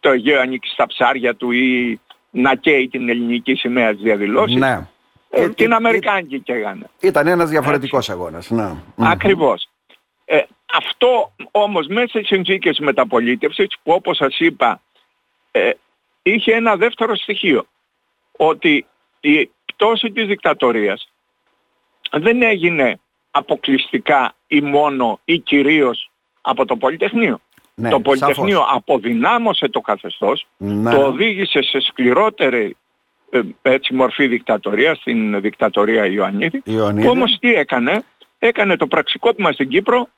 το 0.00 0.10
Αιγαίο 0.10 0.40
ανήκει 0.40 0.68
στα 0.68 0.86
ψάρια 0.86 1.34
του 1.34 1.50
ή 1.50 2.00
να 2.30 2.54
καίει 2.54 2.88
την 2.88 3.08
ελληνική 3.08 3.54
σημαία 3.54 3.92
της 3.92 4.02
διαδηλώσεις. 4.02 4.56
Ναι. 4.56 4.88
Ε, 5.30 5.42
ε 5.42 5.48
την 5.48 5.72
Αμερικάνικη 5.72 6.40
καίγανε. 6.40 6.90
Ήταν 7.00 7.26
ένας 7.26 7.48
διαφορετικός 7.48 8.08
έτσι. 8.08 8.12
αγώνας. 8.12 8.50
Ναι. 8.50 8.72
Ακριβώς. 8.96 9.68
Ε, 10.24 10.38
αυτό 10.76 11.32
όμως 11.50 11.86
μέσα 11.86 12.08
στις 12.08 12.26
συνθήκες 12.26 12.78
μεταπολίτευσης 12.78 13.68
που 13.82 13.92
όπως 13.92 14.16
σας 14.16 14.38
είπα 14.38 14.80
ε, 15.50 15.70
είχε 16.22 16.54
ένα 16.54 16.76
δεύτερο 16.76 17.16
στοιχείο. 17.16 17.66
Ότι 18.36 18.86
η 19.20 19.50
πτώση 19.64 20.10
της 20.10 20.26
δικτατορίας 20.26 21.12
δεν 22.10 22.42
έγινε 22.42 23.00
αποκλειστικά 23.30 24.34
ή 24.46 24.60
μόνο 24.60 25.20
ή 25.24 25.38
κυρίως 25.38 26.10
από 26.40 26.64
το 26.64 26.76
Πολυτεχνείο. 26.76 27.40
Ναι, 27.74 27.90
το 27.90 28.00
Πολυτεχνείο 28.00 28.66
αποδυνάμωσε 28.70 29.68
το 29.68 29.80
καθεστώς, 29.80 30.46
ναι. 30.56 30.90
το 30.90 31.06
οδήγησε 31.06 31.62
σε 31.62 31.80
σκληρότερη 31.80 32.76
ε, 33.30 33.40
έτσι, 33.62 33.94
μορφή 33.94 34.26
δικτατορία, 34.26 34.94
στην 34.94 35.40
δικτατορία 35.40 36.06
Ιωαννίδη. 36.06 36.62
Ιωαννίδη. 36.64 37.06
Που 37.06 37.12
όμως 37.12 37.36
τι 37.40 37.54
έκανε, 37.54 38.02
έκανε 38.38 38.76
το 38.76 38.86
πραξικόπημα 38.86 39.52
στην 39.52 39.68
Κύπρο 39.68 40.08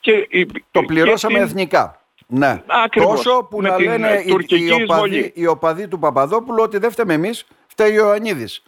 και... 0.00 0.28
Το 0.70 0.82
πληρώσαμε 0.82 1.38
εθνικά. 1.38 2.00
Ναι. 2.30 2.62
Ακριβώς. 2.66 3.22
Τόσο 3.22 3.46
που 3.50 3.60
με 3.60 3.68
να 3.68 3.80
λένε 3.80 4.22
οι, 4.26 4.46
οι, 4.48 4.72
οπαδοί, 4.72 5.32
οι 5.34 5.46
οπαδοί 5.46 5.88
του 5.88 5.98
Παπαδόπουλου 5.98 6.62
ότι 6.62 6.78
δεν 6.78 6.90
φταίμε 6.90 7.14
εμείς, 7.14 7.46
φταίει 7.66 7.90
ο 7.90 7.94
Ιωαννίδης. 7.94 8.62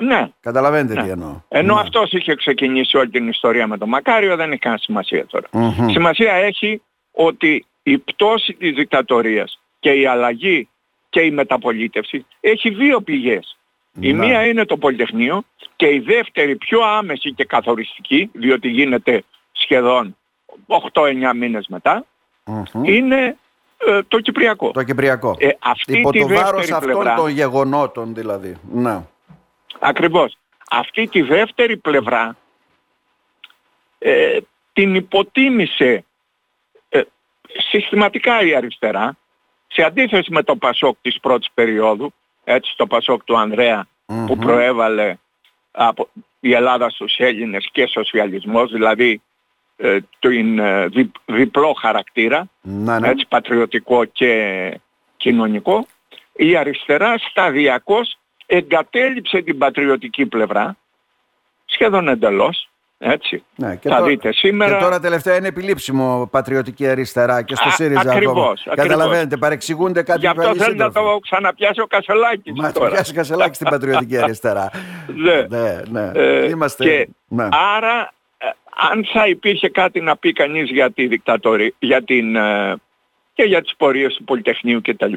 Ναι. 0.00 0.28
Καταλαβαίνετε 0.40 0.94
ναι. 0.94 1.02
τι 1.02 1.08
εννοώ. 1.08 1.40
Ενώ 1.48 1.74
ναι. 1.74 1.80
αυτός 1.80 2.12
είχε 2.12 2.34
ξεκινήσει 2.34 2.96
όλη 2.96 3.10
την 3.10 3.28
ιστορία 3.28 3.66
με 3.66 3.78
τον 3.78 3.88
Μακάριο 3.88 4.36
δεν 4.36 4.50
έχει 4.50 4.60
καν 4.60 4.78
σημασία 4.78 5.26
Σημασία 5.90 6.32
έχει 6.32 6.82
ότι 7.12 7.66
η 7.82 7.98
πτώση 7.98 8.52
της 8.52 8.74
δικτατορίας 8.74 9.60
και 9.80 9.90
η 9.90 10.06
αλλαγή 10.06 10.68
και 11.08 11.20
η 11.20 11.30
μεταπολίτευση 11.30 12.26
έχει 12.40 12.70
δύο 12.70 13.00
πηγές. 13.00 13.58
Η 14.00 14.12
Ναι. 14.12 14.26
μία 14.26 14.46
είναι 14.46 14.64
το 14.64 14.76
Πολυτεχνείο 14.76 15.42
και 15.76 15.86
η 15.86 15.98
δεύτερη 15.98 16.56
πιο 16.56 16.80
άμεση 16.80 17.32
και 17.32 17.44
καθοριστική, 17.44 18.30
διότι 18.32 18.68
γίνεται 18.68 19.24
σχεδόν 19.52 20.16
8-9 20.66 21.34
μήνες 21.34 21.66
μετά, 21.68 22.06
Μμμ. 22.46 22.84
είναι 22.84 23.36
ε, 23.76 24.02
το 24.08 24.20
Κυπριακό. 24.20 24.70
Το 24.70 24.82
Κυπριακό. 24.82 25.36
Ε, 25.38 25.48
αυτή 25.58 25.98
Υπό 25.98 26.10
τη 26.10 26.20
το 26.20 26.28
βάρος 26.28 26.42
δεύτερη 26.42 26.72
αυτών 26.72 26.92
πλευρά, 26.92 27.14
των 27.14 27.28
γεγονότων 27.28 28.14
δηλαδή. 28.14 28.56
Ναι. 28.72 29.02
ακριβώς, 29.78 30.36
αυτή 30.70 31.06
τη 31.06 31.22
δεύτερη 31.22 31.76
πλευρά 31.76 32.36
ε, 33.98 34.38
την 34.72 34.94
υποτίμησε 34.94 36.04
ε, 36.88 37.00
συστηματικά 37.70 38.42
η 38.42 38.54
αριστερά 38.54 39.16
σε 39.66 39.82
αντίθεση 39.82 40.32
με 40.32 40.42
το 40.42 40.56
Πασόκ 40.56 40.96
της 41.02 41.20
πρώτης 41.20 41.50
περίοδου, 41.54 42.12
έτσι 42.44 42.74
το 42.76 42.86
Πασόκ 42.86 43.24
του 43.24 43.38
ανδρεα 43.38 43.86
που 44.06 44.14
Μμμ. 44.14 44.38
προέβαλε 44.38 45.16
από 45.70 46.08
η 46.40 46.52
Ελλάδα 46.52 46.90
στους 46.90 47.16
Έλληνες 47.16 47.68
και 47.72 47.86
σοσιαλισμός, 47.86 48.72
δηλαδή 48.72 49.22
ε, 49.76 49.98
το 50.18 50.30
είναι 50.30 50.86
δι, 50.94 51.10
διπλό 51.24 51.72
χαρακτήρα, 51.80 52.48
Ναι, 52.60 52.98
ναι. 52.98 53.08
έτσι 53.08 53.26
πατριωτικό 53.28 54.04
και 54.04 54.80
κοινωνικό, 55.16 55.86
η 56.32 56.56
αριστερά 56.56 57.14
σταδιακώς 57.30 58.18
εγκατέλειψε 58.46 59.40
την 59.42 59.58
πατριωτική 59.58 60.26
πλευρά, 60.26 60.76
σχεδόν 61.64 62.08
εντελώς, 62.08 62.68
έτσι. 62.98 63.44
Ναι, 63.56 63.76
και 63.76 63.88
Θα 63.88 63.94
τώρα- 63.96 64.08
δείτε 64.08 64.32
σήμερα... 64.32 64.76
Και 64.76 64.82
τώρα 64.82 65.00
τελευταία 65.00 65.36
είναι 65.36 65.48
επιλήψιμο 65.48 66.28
πατριωτική 66.30 66.86
αριστερά 66.88 67.42
και 67.42 67.54
στο 67.54 67.68
Α, 67.68 67.72
ΣΥΡΙΖΑ 67.72 68.00
ακριβώς, 68.00 68.30
ακόμα. 68.30 68.48
ακριβώς. 68.66 68.86
Καταλαβαίνετε, 68.88 69.36
παρεξηγούνται 69.36 70.02
κάποιοι 70.02 70.20
Γι' 70.20 70.26
αυτό 70.26 70.42
παλιοί 70.42 70.58
θέλει 70.60 70.76
να 70.76 70.84
σύντροφοι. 70.84 71.08
το 71.08 71.18
ξαναπιάσει 71.18 71.80
ο 71.80 71.86
Κασελάκης 71.86 72.52
Μα 72.56 72.72
το 72.72 72.78
τώρα. 72.78 72.90
πιάσει 72.90 73.12
κασελάκι 73.12 73.54
στην 73.54 73.68
πατριωτική 73.68 74.18
αριστερά. 74.18 74.70
Ναι. 75.14 75.46
ναι, 75.48 75.80
ναι. 75.90 76.10
Ε, 76.14 76.48
Είμαστε... 76.48 76.84
και 76.84 77.08
ναι. 77.28 77.48
Άρα, 77.76 78.00
ε, 78.00 78.08
αν 78.76 79.04
θα 79.12 79.26
υπήρχε 79.26 79.68
κάτι 79.68 80.00
να 80.00 80.16
πει 80.16 80.32
κανείς 80.32 80.70
για 80.70 80.90
τη 80.90 81.06
δικτατορία, 81.06 81.72
για 81.78 82.02
την, 82.02 82.36
ε, 82.36 82.76
και 83.34 83.42
για 83.42 83.62
τις 83.62 83.76
πορείες 83.76 84.14
του 84.14 84.24
Πολυτεχνείου 84.24 84.80
κτλ. 84.82 85.12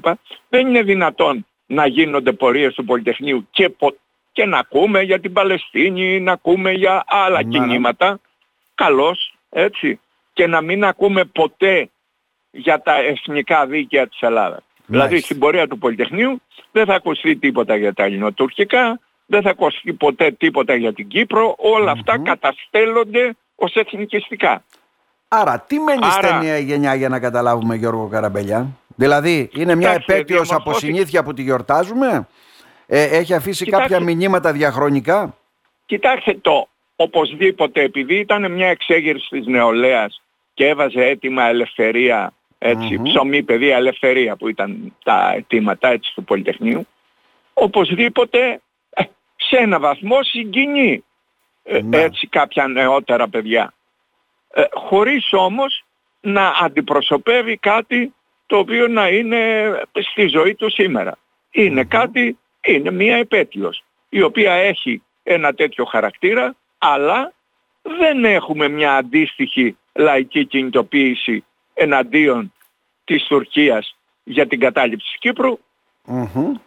Δεν 0.49 0.67
είναι 0.67 0.81
δυνατόν 0.83 1.45
να 1.65 1.87
γίνονται 1.87 2.31
πορείες 2.31 2.73
του 2.73 2.85
Πολυτεχνείου 2.85 3.47
και, 3.51 3.69
πο- 3.69 3.95
και 4.31 4.45
να 4.45 4.57
ακούμε 4.57 5.01
για 5.01 5.19
την 5.19 5.33
Παλαιστίνη, 5.33 6.19
να 6.19 6.31
ακούμε 6.31 6.71
για 6.71 7.03
άλλα 7.07 7.43
Ναι. 7.43 7.49
κινήματα. 7.49 8.19
Καλώς, 8.75 9.33
έτσι. 9.49 9.99
Και 10.33 10.47
να 10.47 10.61
μην 10.61 10.83
ακούμε 10.83 11.25
ποτέ 11.25 11.89
για 12.51 12.81
τα 12.81 12.95
εθνικά 12.95 13.65
δίκαια 13.65 14.07
της 14.07 14.21
Ελλάδας. 14.21 14.61
Δηλαδή 14.85 15.19
στην 15.19 15.39
πορεία 15.39 15.67
του 15.67 15.77
Πολυτεχνείου 15.77 16.41
δεν 16.71 16.85
θα 16.85 16.93
ακουστεί 16.95 17.35
τίποτα 17.35 17.75
για 17.75 17.93
τα 17.93 18.03
ελληνοτουρκικά, 18.03 18.99
δεν 19.25 19.41
θα 19.41 19.49
ακουστεί 19.49 19.93
ποτέ 19.93 20.31
τίποτα 20.31 20.75
για 20.75 20.93
την 20.93 21.07
Κύπρο, 21.07 21.55
όλα 21.57 21.91
αυτά 21.91 22.19
καταστέλλονται 22.19 23.35
ως 23.59 23.73
εθνικιστικά. 23.75 24.63
Άρα, 25.27 25.59
τι 25.67 25.79
μένει 25.79 25.99
Άρα- 26.17 26.27
στη 26.27 26.45
νέα 26.45 26.57
γενιά 26.57 26.95
για 26.95 27.09
να 27.09 27.19
καταλάβουμε, 27.19 27.75
Γιώργο 27.75 28.07
Καραμπελιά; 28.07 28.67
Δηλαδή, 28.95 29.49
είναι 29.53 29.75
μια 29.75 29.87
Κοιτάξτε, 29.89 30.13
επέτειος 30.13 30.39
από 30.39 30.47
διαμορφώθηκε- 30.47 30.93
συνήθεια 30.93 31.23
που 31.23 31.33
τη 31.33 31.41
γιορτάζουμε; 31.41 32.27
Ε, 32.89 33.03
έχει 33.17 33.33
αφήσει 33.33 33.63
Κοιτάξτε. 33.63 33.87
κάποια 33.93 34.05
μηνύματα 34.13 34.51
διαχρονικά; 34.51 35.35
Κοιτάξτε 35.85 36.33
το, 36.41 36.67
οπωσδήποτε, 36.95 37.81
επειδή 37.81 38.15
ήταν 38.15 38.51
μια 38.51 38.67
εξέγερση 38.67 39.27
της 39.29 39.45
νεολαίας 39.45 40.21
και 40.53 40.67
έβαζε 40.67 41.05
έτοιμα 41.05 41.43
ελευθερία, 41.43 42.33
ψωμί, 43.03 43.43
παιδεία, 43.43 43.75
ελευθερία 43.75 44.35
που 44.35 44.47
ήταν 44.47 44.93
τα 45.03 45.33
αιτήματα 45.35 45.87
έτσι 45.89 46.11
του 46.15 46.23
Πολυτεχνείου, 46.23 46.87
οπωσδήποτε 47.53 48.61
ε, 48.89 49.03
σε 49.35 49.57
ένα 49.57 49.79
βαθμό 49.79 50.23
συγκινεί 50.23 50.91
ε, 50.91 50.99
ναι. 51.83 52.01
έτσι 52.01 52.27
κάποια 52.27 52.67
νεότερα 52.67 53.29
παιδιά. 53.29 53.73
Ε, 54.53 54.63
χωρίς 54.71 55.27
όμως 55.31 55.85
να 56.21 56.53
αντιπροσωπεύει 56.61 57.57
κάτι 57.57 58.13
το 58.45 58.57
οποίο 58.57 58.87
να 58.87 59.07
είναι 59.09 59.71
στη 60.11 60.27
ζωή 60.27 60.55
του 60.55 60.69
σήμερα. 60.69 61.17
Είναι 61.51 61.83
κάτι, 61.83 62.37
είναι 62.65 62.91
μία 62.91 63.17
επέτειος, 63.17 63.83
η 64.09 64.21
οποία 64.21 64.53
έχει 64.53 65.01
ένα 65.23 65.53
τέτοιο 65.53 65.85
χαρακτήρα, 65.85 66.55
αλλά 66.77 67.33
δεν 67.81 68.25
έχουμε 68.25 68.67
μια 68.67 68.95
αντίστοιχη 68.95 69.77
λαϊκή 69.93 70.45
κινητοποίηση 70.45 71.43
εναντίον 71.73 72.53
της 73.03 73.23
Τουρκίας 73.23 73.95
για 74.23 74.47
την 74.47 74.59
κατάληψη 74.59 75.07
της 75.07 75.19
κυπρου 75.19 75.57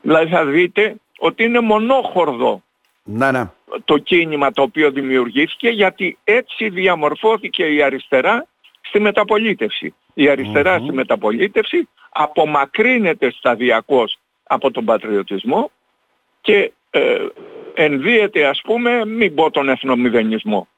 Δηλαδή 0.00 0.30
θα 0.30 0.44
δείτε 0.44 0.96
ότι 1.18 1.44
είναι 1.44 1.60
μονόχορδο 1.60 2.62
να, 3.04 3.32
ναι. 3.32 3.50
το 3.84 3.98
κίνημα 3.98 4.50
το 4.50 4.62
οποίο 4.62 4.90
δημιουργήθηκε 4.90 5.68
γιατί 5.68 6.18
έτσι 6.24 6.68
διαμορφώθηκε 6.68 7.64
η 7.64 7.82
αριστερά 7.82 8.46
στη 8.80 9.00
μεταπολίτευση. 9.00 9.94
Η 10.14 10.28
αριστερά 10.28 10.78
στη 10.78 10.92
μεταπολίτευση 10.92 11.88
απομακρύνεται 12.10 13.30
σταδιακώς 13.30 14.18
από 14.42 14.70
τον 14.70 14.84
πατριωτισμό 14.84 15.70
και 16.40 16.72
ε, 16.90 17.26
ενδύεται 17.74 18.46
ας 18.46 18.60
πούμε, 18.64 19.04
μην 19.04 19.34
πω 19.34 19.50
τον 19.50 19.68
εθνομηδενισμό 19.68 20.68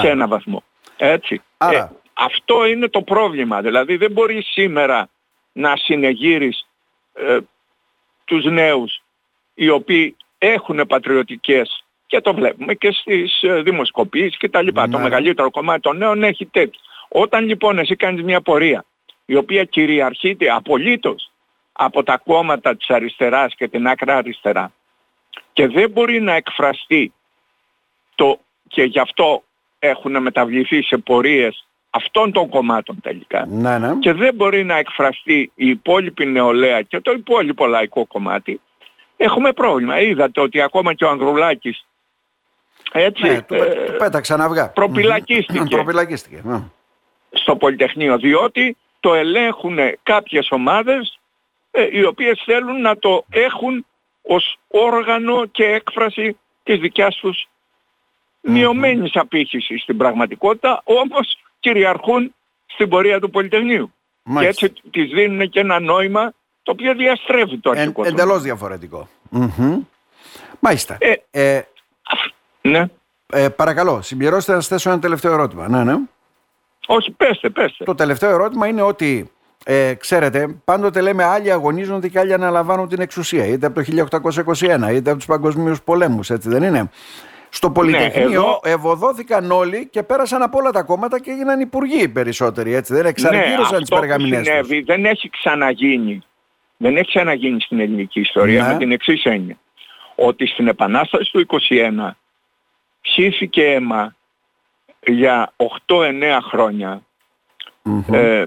σε 0.00 0.08
ένα 0.08 0.28
βαθμό. 0.28 0.62
Έτσι. 0.96 1.42
Άρα. 1.56 1.78
Ε, 1.78 1.90
αυτό 2.12 2.66
είναι 2.66 2.88
το 2.88 3.02
πρόβλημα. 3.02 3.60
Δηλαδή 3.60 3.96
δεν 3.96 4.12
μπορεί 4.12 4.42
σήμερα 4.42 5.08
να 5.52 5.76
συνεγείρεις 5.76 6.68
ε, 7.12 7.38
τους 8.24 8.44
νέους 8.44 9.02
οι 9.54 9.68
οποίοι 9.68 10.16
έχουν 10.52 10.86
πατριωτικές 10.86 11.84
και 12.06 12.20
το 12.20 12.34
βλέπουμε 12.34 12.74
και 12.74 12.92
στις 12.92 13.42
ε, 13.42 13.62
δημοσκοπήσεις 13.62 14.36
και 14.36 14.48
τα 14.48 14.62
λοιπά. 14.62 14.88
Το 14.88 14.96
ναι. 14.96 15.02
μεγαλύτερο 15.02 15.50
κομμάτι 15.50 15.80
των 15.80 15.96
νέων 15.96 16.22
έχει 16.22 16.46
τέτοιο. 16.46 16.80
Όταν 17.08 17.46
λοιπόν 17.46 17.78
εσύ 17.78 17.96
κάνεις 17.96 18.22
μια 18.22 18.40
πορεία 18.40 18.84
η 19.26 19.36
οποία 19.36 19.64
κυριαρχείται 19.64 20.50
απολύτως 20.50 21.30
από 21.72 22.02
τα 22.02 22.16
κόμματα 22.16 22.76
της 22.76 22.90
αριστεράς 22.90 23.54
και 23.54 23.68
την 23.68 23.86
άκρα 23.86 24.16
αριστερά 24.16 24.72
και 25.52 25.68
δεν 25.68 25.90
μπορεί 25.90 26.20
να 26.20 26.34
εκφραστεί 26.34 27.12
το 28.14 28.38
και 28.68 28.82
γι' 28.82 28.98
αυτό 28.98 29.42
έχουν 29.78 30.22
μεταβληθεί 30.22 30.82
σε 30.82 30.96
πορείες 30.96 31.66
αυτών 31.90 32.32
των 32.32 32.48
κομμάτων 32.48 33.00
τελικά 33.02 33.46
ναι, 33.46 33.78
ναι. 33.78 33.94
και 33.98 34.12
δεν 34.12 34.34
μπορεί 34.34 34.64
να 34.64 34.76
εκφραστεί 34.76 35.52
η 35.54 35.68
υπόλοιπη 35.68 36.26
νεολαία 36.26 36.82
και 36.82 37.00
το 37.00 37.12
υπόλοιπο 37.12 37.66
λαϊκό 37.66 38.06
κομμάτι 38.06 38.60
έχουμε 39.16 39.52
πρόβλημα. 39.52 40.00
Είδατε 40.00 40.40
ότι 40.40 40.60
ακόμα 40.60 40.94
και 40.94 41.04
ο 41.04 41.08
Ανδρουλάκης 41.08 41.86
έτσι 42.92 43.22
ναι, 43.22 43.42
του, 43.42 43.54
ε, 43.54 43.96
αυγά. 44.28 44.68
Προπυλακίστηκε. 44.68 46.40
Ναι. 46.44 46.62
Στο 47.30 47.56
Πολυτεχνείο 47.56 48.18
διότι 48.18 48.76
το 49.00 49.14
ελέγχουν 49.14 49.78
κάποιες 50.02 50.48
ομάδες 50.50 51.18
ε, 51.70 51.88
οι 51.92 52.04
οποίες 52.04 52.42
θέλουν 52.44 52.80
να 52.80 52.98
το 52.98 53.24
έχουν 53.30 53.86
ως 54.22 54.58
όργανο 54.68 55.46
και 55.46 55.64
έκφραση 55.64 56.38
της 56.62 56.80
δικιάς 56.80 57.16
τους 57.16 57.48
μειωμένης 58.40 59.16
απήχησης 59.16 59.82
στην 59.82 59.96
πραγματικότητα, 59.96 60.80
όμως 60.84 61.38
κυριαρχούν 61.60 62.34
στην 62.66 62.88
πορεία 62.88 63.20
του 63.20 63.30
Πολυτεχνείου. 63.30 63.92
Και 64.38 64.46
έτσι 64.46 64.72
τις 64.90 65.10
δίνουν 65.10 65.48
και 65.48 65.60
ένα 65.60 65.80
νόημα 65.80 66.32
το 66.66 66.72
οποίο 66.72 66.94
διαστρέφει 66.94 67.58
το 67.58 67.70
αρχικό. 67.70 68.04
Εν, 68.04 68.12
εντελώς 68.12 68.42
διαφορετικό. 68.42 69.08
Μάλιστα. 70.60 70.96
Ε, 71.00 71.12
ε, 71.30 71.62
ναι. 72.62 72.84
Ε, 73.32 73.48
παρακαλώ, 73.48 74.02
συμπληρώστε 74.02 74.52
να 74.52 74.58
σας 74.58 74.68
θέσω 74.68 74.90
ένα 74.90 74.98
τελευταίο 74.98 75.32
ερώτημα. 75.32 75.68
Ναι, 75.68 75.84
ναι. 75.84 75.94
Όχι, 76.86 77.10
πέστε, 77.10 77.48
πέστε. 77.50 77.84
Το 77.84 77.94
τελευταίο 77.94 78.30
ερώτημα 78.30 78.66
είναι 78.66 78.82
ότι 78.82 79.30
ε, 79.64 79.94
ξέρετε, 79.94 80.56
πάντοτε 80.64 81.00
λέμε 81.00 81.24
άλλοι 81.24 81.52
αγωνίζονται 81.52 82.08
και 82.08 82.18
άλλοι 82.18 82.32
αναλαμβάνουν 82.32 82.88
την 82.88 83.00
εξουσία, 83.00 83.46
είτε 83.46 83.66
από 83.66 83.82
το 83.82 84.08
1821, 84.54 84.92
είτε 84.92 85.10
από 85.10 85.16
τους 85.16 85.26
παγκοσμίους 85.26 85.82
πολέμους, 85.82 86.30
έτσι 86.30 86.48
δεν 86.48 86.62
είναι; 86.62 86.90
Στο 87.48 87.70
Πολυτεχνείο 87.70 88.28
ναι, 88.28 88.34
εδώ... 88.34 88.60
ευωδόθηκαν 88.64 89.50
όλοι 89.50 89.88
και 89.90 90.02
πέρασαν 90.02 90.42
από 90.42 90.58
όλα 90.58 90.70
τα 90.70 90.82
κόμματα 90.82 91.20
και 91.20 91.30
έγιναν 91.30 91.60
υπουργοί 91.60 92.08
περισσότεροι, 92.08 92.74
έτσι 92.74 92.94
δεν 92.94 93.06
εξαργύρωσαν 93.06 93.72
ναι, 93.72 93.78
τις 93.78 93.88
περγαμηνές 93.88 94.46
συνέβη, 94.46 94.80
δεν 94.80 95.04
έχει 95.04 95.30
ξαναγίνει. 95.30 96.22
Δεν 96.76 96.96
έχει 96.96 97.08
ξαναγίνει 97.08 97.60
στην 97.60 97.80
ελληνική 97.80 98.20
ιστορία 98.20 98.62
ναι. 98.62 98.72
με 98.72 98.78
την 98.78 98.92
εξής 98.92 99.24
έννοια. 99.24 99.58
Ότι 100.14 100.46
στην 100.46 100.68
Επανάσταση 100.68 101.30
του 101.32 101.46
21 101.68 102.10
ψήφηκε 103.00 103.64
αίμα 103.64 104.14
για 105.06 105.52
8-9 105.86 106.38
χρόνια 106.42 107.02
ε, 108.10 108.44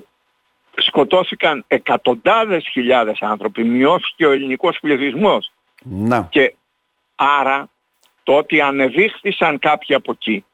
σκοτώθηκαν 0.75 1.63
εκατοντάδες 1.67 2.67
χιλιάδες 2.71 3.21
άνθρωποι, 3.21 3.63
μειώθηκε 3.63 4.25
ο 4.25 4.31
ελληνικός 4.31 4.77
πληθυσμός. 4.81 5.51
Να. 5.83 6.27
Και 6.29 6.55
άρα 7.15 7.69
το 8.23 8.37
ότι 8.37 8.61
ανεδείχθησαν 8.61 9.59
κάποιοι 9.59 9.95
από 9.95 10.11
εκεί, 10.11 10.45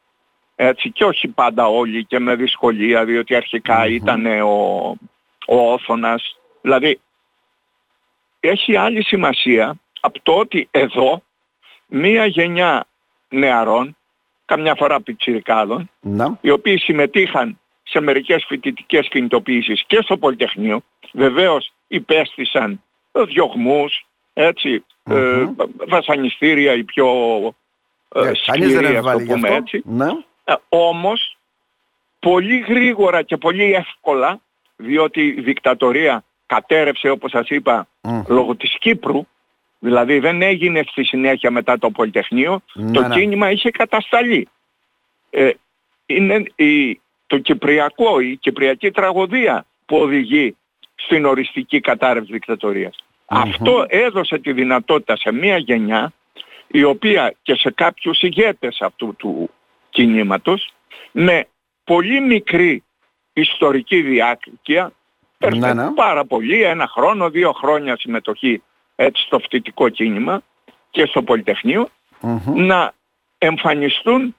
έτσι 0.56 0.92
και 0.92 1.04
όχι 1.04 1.28
πάντα 1.28 1.68
όλοι 1.68 2.06
και 2.06 2.20
με 2.20 2.36
δυσκολία, 2.36 3.06
διότι 3.06 3.36
ήταν 3.90 4.26
ο, 4.26 4.96
ο 5.48 5.74
Όθωνας, 5.74 6.40
δηλαδή 6.62 7.00
έχει 8.48 8.76
άλλη 8.76 9.04
σημασία 9.04 9.76
από 10.00 10.20
το 10.24 10.34
ότι 10.34 10.68
εδώ 10.72 11.24
μία 11.88 12.26
γενιά 12.26 12.88
νεαρών, 13.30 13.98
καμιά 14.46 14.76
φορά 14.76 15.02
πιτσιρικάδων, 15.02 15.90
να. 16.02 16.38
οι 16.42 16.50
οποίοι 16.50 16.78
συμμετείχαν 16.78 17.60
σε 17.84 18.00
μερικές 18.00 18.46
φοιτητικές 18.48 19.08
κινητοποιήσεις 19.08 19.84
και 19.88 20.00
στο 20.02 20.18
Πολυτεχνείο. 20.18 20.82
Βεβαίως 21.14 21.72
υπέστησαν 21.88 22.82
διωγμούς, 23.12 24.06
έτσι, 24.34 24.86
ε, 25.04 25.46
βασανιστήρια 25.88 26.74
οι 26.74 26.84
πιο 26.84 27.08
ε, 28.16 28.32
σκληροί, 28.34 28.98
ας 28.98 29.04
το 29.04 29.20
πούμε 29.28 29.50
έτσι. 29.50 29.82
Ναι. 29.86 30.08
Ε, 30.44 30.54
όμως, 30.70 31.38
πολύ 32.20 32.58
γρήγορα 32.58 33.22
και 33.22 33.38
πολύ 33.38 33.74
εύκολα, 33.74 34.40
διότι 34.76 35.22
η 35.28 35.42
δικτατορία 35.42 36.24
κατέρευσε 36.46 37.10
όπως 37.10 37.32
σας 37.32 37.50
είπα 37.50 37.88
λόγω 38.28 38.56
της 38.56 38.78
Κύπρου, 38.80 39.28
δηλαδή 39.80 40.20
δεν 40.20 40.42
έγινε 40.42 40.84
στη 40.88 41.04
συνέχεια 41.04 41.52
μετά 41.52 41.78
το 41.78 41.90
Πολυτεχνείο, 41.92 42.62
το 42.94 43.02
ναι. 43.02 43.16
κίνημα 43.16 43.52
είχε 43.52 43.72
κατασταλεί. 43.72 44.48
Ε, 45.30 45.50
είναι 46.06 46.44
η, 46.56 47.00
το 47.28 47.38
κυπριακό, 47.38 48.20
η 48.20 48.38
κυπριακή 48.38 48.92
τραγωδία 48.92 49.66
που 49.86 49.98
οδηγεί 49.98 50.56
στην 50.96 51.26
οριστική 51.26 51.80
κατάρρευση 51.80 52.40
Αυτό 53.26 53.86
έδωσε 53.88 54.38
τη 54.38 54.54
δυνατότητα 54.54 55.18
σε 55.18 55.32
μια 55.32 55.58
γενιά 55.58 56.14
η 56.68 56.84
οποία 56.84 57.36
και 57.42 57.56
σε 57.56 57.72
κάποιους 57.72 58.22
ηγέτες 58.22 58.82
αυτού 58.82 59.16
του 59.16 59.50
κινήματος 59.90 60.74
με 61.12 61.48
πολύ 61.84 62.22
μικρή 62.22 62.84
ιστορική 63.34 64.02
διάκριση 65.38 65.74
ναι, 65.74 65.84
ναι. 65.84 65.92
πάρα 65.92 66.26
πολύ, 66.26 66.64
ένα 66.64 66.88
χρόνο, 66.88 67.30
δύο 67.30 67.52
χρόνια 67.52 67.98
συμμετοχή 67.98 68.62
έτσι 68.96 69.24
στο 69.24 69.40
φοιτητικό 69.40 69.90
κίνημα 69.90 70.42
και 70.90 71.06
στο 71.06 71.24
Πολυτεχνείο 71.24 71.90
να 72.46 72.94
εμφανιστούν 73.38 74.36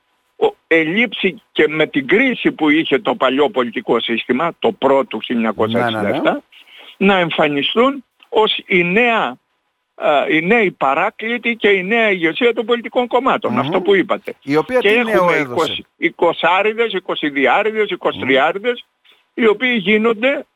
ελήψη 0.67 1.43
και 1.53 1.69
με 1.69 1.87
την 1.87 2.07
κρίση 2.07 2.53
που 2.53 2.69
είχε 2.69 2.99
το 2.99 3.15
παλιό 3.15 3.51
πολιτικό 3.51 4.01
σύστημα, 4.01 4.53
το 4.59 4.73
πρώτο 4.73 5.19
1967, 5.29 5.69
ναι, 5.69 5.91
ναι, 5.91 6.01
ναι. 6.01 6.39
να 6.97 7.19
εμφανιστούν 7.19 8.05
ως 8.29 8.63
η 8.67 8.85
νέα 8.85 9.37
η 10.31 10.41
νέοι 10.41 10.71
παράκλητοι 10.71 11.57
και 11.57 11.69
η 11.69 11.83
νέα 11.83 12.11
ηγεσία 12.11 12.55
των 12.55 12.67
πολιτικών 12.67 13.07
Αυτό 13.59 13.81
που 13.81 13.95
είπατε. 13.95 14.35
Η 14.43 14.57
οποία 14.57 14.79
και 14.79 14.89
τι 14.89 15.11
έχουμε 15.11 15.47
20, 15.99 16.11
20 16.17 16.31
άριδες, 16.41 16.93
22 17.03 17.95
οι 19.35 19.47
οποίοι 19.47 19.79
γίνονται 19.81 20.47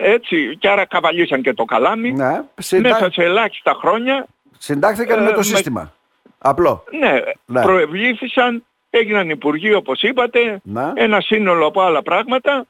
έτσι 0.00 0.56
και 0.58 0.68
άρα 0.68 0.84
καβαλήσαν 0.84 1.42
και 1.42 1.54
το 1.54 1.64
καλάμι 1.64 2.12
ναι, 2.12 2.42
μέσα 2.80 3.10
σε 3.10 3.22
ελάχιστα 3.22 3.76
χρόνια 3.80 4.26
συντάχθηκαν 4.58 5.22
με 5.22 5.32
το 5.32 5.40
ε, 5.40 5.42
σύστημα. 5.42 5.92
Απλό. 6.38 6.84
Ναι, 6.90 7.20
ναι, 7.46 7.62
προευλήθησαν 7.62 8.64
έγιναν 8.90 9.30
υπουργοί 9.30 9.74
όπως 9.74 10.02
είπατε, 10.02 10.60
ένα 10.94 11.20
σύνολο 11.20 11.66
από 11.66 11.80
άλλα 11.80 12.02
πράγματα 12.02 12.66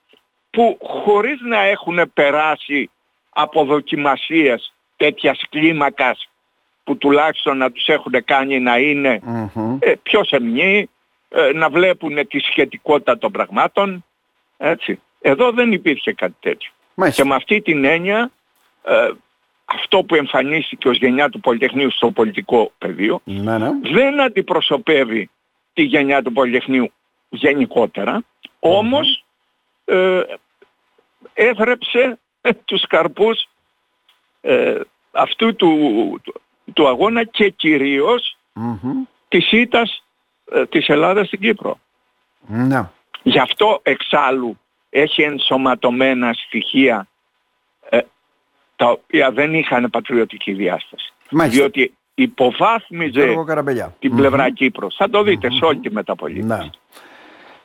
που 0.51 0.79
χωρίς 0.83 1.41
να 1.41 1.61
έχουν 1.61 2.11
περάσει 2.15 2.91
από 3.31 3.65
δοκιμασίες 3.65 4.73
τέτοιας 4.97 5.43
κλίμακας 5.51 6.29
που 6.85 6.97
τουλάχιστον 6.97 7.57
να 7.57 7.71
τους 7.71 7.87
έχουν 7.87 8.25
κάνει 8.25 8.61
να 8.61 8.79
ειναι 8.79 9.21
ε, 9.79 9.93
πιο 10.03 10.25
σεμνοί, 10.25 10.91
ε, 11.29 11.53
να 11.53 11.71
βλέπουν 11.71 12.29
τη 12.29 12.39
σχετικότητα 12.39 13.19
των 13.19 13.33
πραγμάτων, 13.33 14.05
έτσι. 14.57 15.01
Εδώ 15.21 15.53
δεν 15.53 15.73
υπήρχε 15.73 16.13
κάτι 16.13 16.37
τέτοιο. 16.41 16.71
Μάλιστα. 17.01 17.23
Και 17.23 17.29
με 17.29 17.35
αυτή 17.35 17.61
την 17.61 17.85
έννοια 17.85 18.31
ε, 18.83 19.11
αυτό 19.65 20.03
που 20.05 20.15
εμφανίστηκε 20.15 20.89
ως 20.89 20.99
γενιά 20.99 21.29
του 21.29 21.41
Πολυτεχνείου 21.41 21.91
στο 21.91 22.11
πολιτικό 22.11 22.73
πεδίο 22.79 23.21
Ναι, 23.25 23.59
ναι. 23.59 23.71
δεν 23.83 24.21
αντιπροσωπεύει 24.21 25.31
τη 25.73 25.83
γενιά 25.83 26.23
του 26.23 26.33
Πολυτεχνείου 26.33 26.93
γενικότερα, 27.29 28.25
όμως 28.59 29.25
ε, 29.85 30.23
έβρεψε 31.35 32.19
τους 32.65 32.87
καρπούς 32.87 33.49
ε, 34.41 34.81
αυτού 35.11 35.57
του, 35.57 36.21
του, 36.23 36.41
του 36.73 36.89
αγώνα 36.89 37.25
και 37.25 37.49
κυρίως 37.51 38.37
Μμμ. 38.53 39.03
της 39.29 39.53
ήττας 39.53 40.05
ε, 40.53 40.67
της 40.67 40.89
Ελλάδας 40.89 41.27
στην 41.27 41.41
Κύπρο. 41.41 41.79
Ναι. 42.47 42.89
Γι' 43.23 43.39
αυτό 43.39 43.81
εξάλλου 43.83 44.59
έχει 44.91 45.23
ενσωματωμένα 45.23 46.33
στοιχεία 46.33 47.07
ε, 47.89 47.99
τα 48.77 48.91
οποία 48.91 49.31
δεν 49.31 49.55
είχαν 49.55 49.91
πατριωτική 49.91 50.53
διάσταση. 50.53 51.13
Μάλιστα. 51.31 51.59
Διότι 51.61 51.93
υποβάθμιζε 52.15 53.23
Γιώργο 53.25 53.45
Καραμπελιά. 53.45 53.95
την 53.99 54.17
πλευρά 54.17 54.51
Κύπρος. 54.51 54.95
Θα 54.99 55.11
το 55.11 55.23
δείτε 55.23 55.51
σε 55.51 55.65
όλη 55.65 55.79
τη 55.79 55.91
μεταπολίτευση. 55.93 56.63
Ναι. 56.63 56.71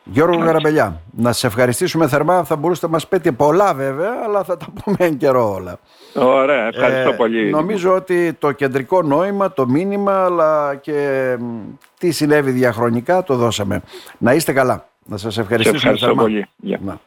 Γιώργο 0.05 0.37
Καραμπελιά, 0.45 1.01
να 1.11 1.31
σε 1.31 1.47
ευχαριστήσουμε 1.47 2.07
θερμά. 2.07 2.43
Θα 2.43 2.55
μπορούσατε 2.55 2.85
να 2.85 2.91
μας 2.91 3.07
πείτε 3.07 3.31
πολλά 3.31 3.73
βέβαια, 3.73 4.11
αλλά 4.23 4.43
θα 4.43 4.57
τα 4.57 4.65
πούμε 4.83 4.95
εν 4.99 5.17
καιρό 5.17 5.53
όλα. 5.53 5.79
Ωραία, 6.15 6.67
ευχαριστώ 6.67 7.09
Ε, 7.09 7.15
πολύ. 7.15 7.49
Νομίζω 7.49 7.93
ότι 7.95 8.33
το 8.33 8.51
κεντρικό 8.51 9.01
νόημα, 9.01 9.53
το 9.53 9.67
μήνυμα, 9.67 10.25
αλλά 10.25 10.75
και 10.75 11.35
μ, 11.39 11.45
τι 11.97 12.11
συνέβη 12.11 12.51
διαχρονικά 12.51 13.23
το 13.23 13.35
δώσαμε. 13.35 13.81
Να 14.17 14.33
είστε 14.33 14.53
καλά. 14.53 14.87
Να 15.05 15.17
σας 15.17 15.33
Σε 15.33 15.41
ευχαριστήσουμε 15.41 15.77
ευχαριστώ 15.77 16.05
θερμά. 16.05 16.21
πολύ. 16.21 16.45
Γεια. 16.55 16.79
Να. 16.83 16.99